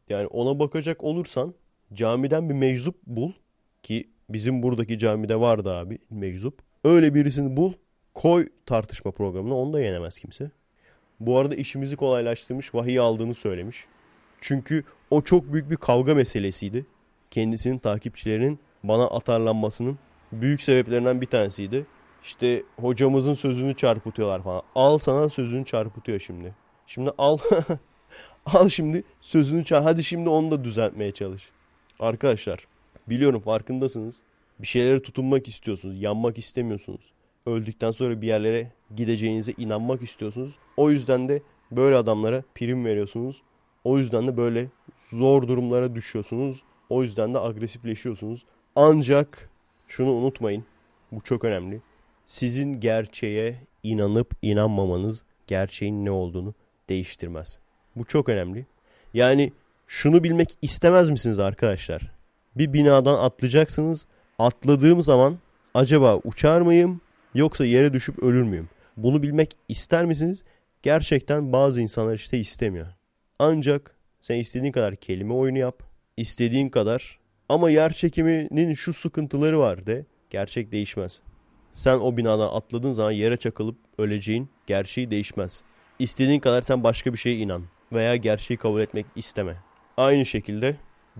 [0.10, 1.54] Yani ona bakacak olursan
[1.94, 3.32] camiden bir meczup bul
[3.84, 6.62] ki bizim buradaki camide vardı abi meczup.
[6.84, 7.74] Öyle birisini bul
[8.20, 10.52] koy tartışma programına onu da yenemez kimse.
[11.20, 13.86] Bu arada işimizi kolaylaştırmış vahiy aldığını söylemiş.
[14.42, 16.86] Çünkü o çok büyük bir kavga meselesiydi.
[17.32, 20.00] Kendisinin takipçilerinin bana atarlanmasının
[20.32, 21.86] büyük sebeplerinden bir tanesiydi.
[22.24, 24.62] İşte hocamızın sözünü çarpıtıyorlar falan.
[24.76, 26.56] Al sana sözünü çarpıtıyor şimdi.
[26.88, 27.38] Şimdi al
[28.46, 29.86] al şimdi sözünü çarp.
[29.86, 31.50] Hadi şimdi onu da düzeltmeye çalış.
[32.00, 32.68] Arkadaşlar
[33.08, 34.22] biliyorum farkındasınız.
[34.60, 36.02] Bir şeylere tutunmak istiyorsunuz.
[36.02, 37.14] Yanmak istemiyorsunuz.
[37.46, 40.58] Öldükten sonra bir yerlere gideceğinize inanmak istiyorsunuz.
[40.78, 43.42] O yüzden de böyle adamlara prim veriyorsunuz.
[43.84, 44.68] O yüzden de böyle
[45.10, 46.64] zor durumlara düşüyorsunuz.
[46.90, 48.46] O yüzden de agresifleşiyorsunuz.
[48.76, 49.50] Ancak
[49.88, 50.66] şunu unutmayın.
[51.12, 51.82] Bu çok önemli.
[52.26, 56.54] Sizin gerçeğe inanıp inanmamanız gerçeğin ne olduğunu
[56.90, 57.60] değiştirmez.
[57.96, 58.66] Bu çok önemli.
[59.14, 59.54] Yani
[59.88, 62.12] şunu bilmek istemez misiniz arkadaşlar?
[62.56, 64.06] Bir binadan atlayacaksınız.
[64.40, 65.38] Atladığım zaman
[65.74, 67.02] acaba uçar mıyım
[67.36, 68.70] yoksa yere düşüp ölür müyüm?
[68.98, 70.44] Bunu bilmek ister misiniz?
[70.82, 72.88] Gerçekten bazı insanlar işte istemiyor.
[73.40, 75.84] Ancak sen istediğin kadar kelime oyunu yap.
[76.18, 77.20] istediğin kadar
[77.50, 81.22] ama yer çekiminin şu sıkıntıları var de gerçek değişmez.
[81.72, 85.64] Sen o binadan atladığın zaman yere çakılıp öleceğin gerçeği değişmez.
[86.00, 89.56] İstediğin kadar sen başka bir şeye inan veya gerçeği kabul etmek isteme.
[89.98, 90.76] Aynı şekilde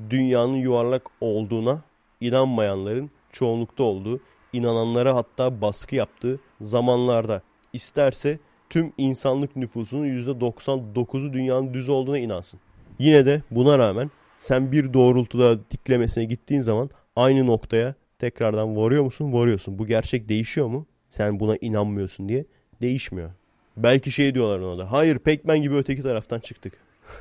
[0.10, 1.82] dünyanın yuvarlak olduğuna
[2.22, 4.22] inanmayanların çoğunlukta olduğu,
[4.54, 7.42] inananlara hatta baskı yaptığı zamanlarda
[7.74, 8.40] isterse
[8.70, 12.60] tüm insanlık nüfusunun %99'u dünyanın düz olduğuna inansın.
[13.00, 19.34] Yine de buna rağmen sen bir doğrultuda diklemesine gittiğin zaman aynı noktaya tekrardan varıyor musun?
[19.34, 19.80] Varıyorsun.
[19.80, 20.86] Bu gerçek değişiyor mu?
[21.10, 22.46] Sen buna inanmıyorsun diye
[22.82, 23.32] değişmiyor.
[23.78, 24.92] Belki şey diyorlar ona da.
[24.92, 26.74] Hayır Pac-Man gibi öteki taraftan çıktık.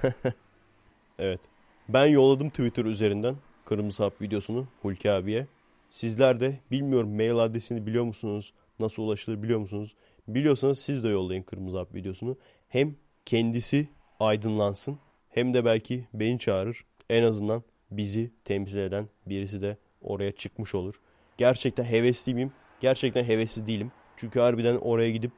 [1.18, 1.40] evet.
[1.88, 5.46] Ben yolladım Twitter üzerinden Kırmızı Hap videosunu Hulki abiye.
[5.90, 8.52] Sizler de bilmiyorum mail adresini biliyor musunuz?
[8.80, 9.94] Nasıl ulaşılır biliyor musunuz?
[10.28, 12.36] Biliyorsanız siz de yollayın Kırmızı Hap videosunu.
[12.68, 13.88] Hem kendisi
[14.20, 16.84] aydınlansın hem de belki beni çağırır.
[17.10, 21.00] En azından bizi temsil eden birisi de oraya çıkmış olur.
[21.36, 22.52] Gerçekten hevesli miyim?
[22.80, 23.92] Gerçekten hevesli değilim.
[24.16, 25.32] Çünkü harbiden oraya gidip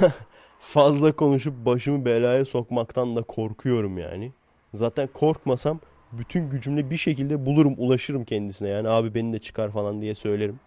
[0.60, 4.32] fazla konuşup başımı belaya sokmaktan da korkuyorum yani.
[4.74, 5.80] Zaten korkmasam
[6.12, 8.68] bütün gücümle bir şekilde bulurum, ulaşırım kendisine.
[8.68, 10.60] Yani abi beni de çıkar falan diye söylerim.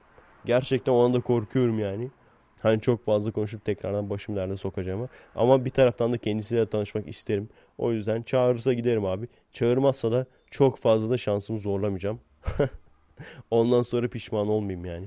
[0.45, 2.09] Gerçekten ona da korkuyorum yani.
[2.61, 5.07] Hani çok fazla konuşup tekrardan başım derde sokacağımı.
[5.35, 7.49] Ama bir taraftan da kendisiyle tanışmak isterim.
[7.77, 9.27] O yüzden çağırırsa giderim abi.
[9.51, 12.19] Çağırmazsa da çok fazla da şansımı zorlamayacağım.
[13.51, 15.05] Ondan sonra pişman olmayayım yani.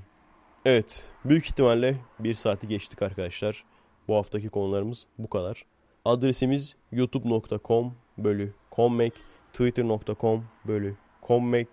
[0.65, 1.05] Evet.
[1.25, 3.65] Büyük ihtimalle bir saati geçtik arkadaşlar.
[4.09, 5.65] Bu haftaki konularımız bu kadar.
[6.05, 9.13] Adresimiz youtube.com bölü kommek,
[9.55, 11.69] twitter.com bölü kommek.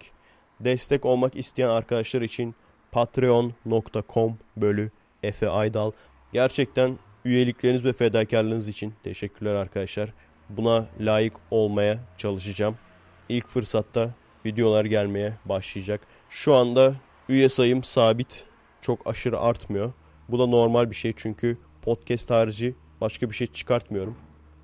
[0.59, 2.55] Destek olmak isteyen arkadaşlar için
[2.91, 4.91] patreon.com bölü
[5.23, 5.91] Efe Aydal.
[6.33, 10.13] Gerçekten üyelikleriniz ve fedakarlığınız için teşekkürler arkadaşlar.
[10.49, 12.75] Buna layık olmaya çalışacağım.
[13.29, 14.11] İlk fırsatta
[14.45, 16.01] videolar gelmeye başlayacak.
[16.29, 16.95] Şu anda
[17.29, 18.45] üye sayım sabit.
[18.81, 19.93] Çok aşırı artmıyor.
[20.29, 24.15] Bu da normal bir şey çünkü podcast harici başka bir şey çıkartmıyorum.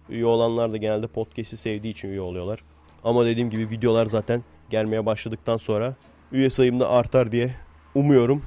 [0.09, 2.59] Üye olanlar da genelde podcast'i sevdiği için üye oluyorlar.
[3.03, 5.95] Ama dediğim gibi videolar zaten gelmeye başladıktan sonra
[6.31, 7.55] üye sayım da artar diye
[7.95, 8.43] umuyorum.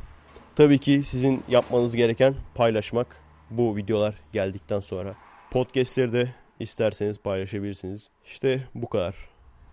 [0.57, 3.07] Tabii ki sizin yapmanız gereken paylaşmak
[3.51, 5.15] bu videolar geldikten sonra.
[5.51, 8.09] Podcast'leri de isterseniz paylaşabilirsiniz.
[8.25, 9.15] İşte bu kadar.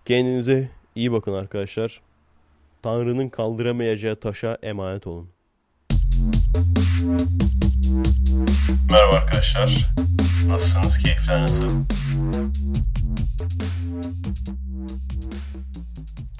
[0.04, 2.00] Kendinize iyi bakın arkadaşlar.
[2.82, 5.28] Tanrı'nın kaldıramayacağı taşa emanet olun.
[8.90, 9.92] Merhaba arkadaşlar.
[10.48, 10.98] Nasılsınız?
[10.98, 11.84] Keyifler nasıl?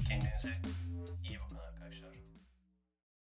[0.07, 0.88] King Music.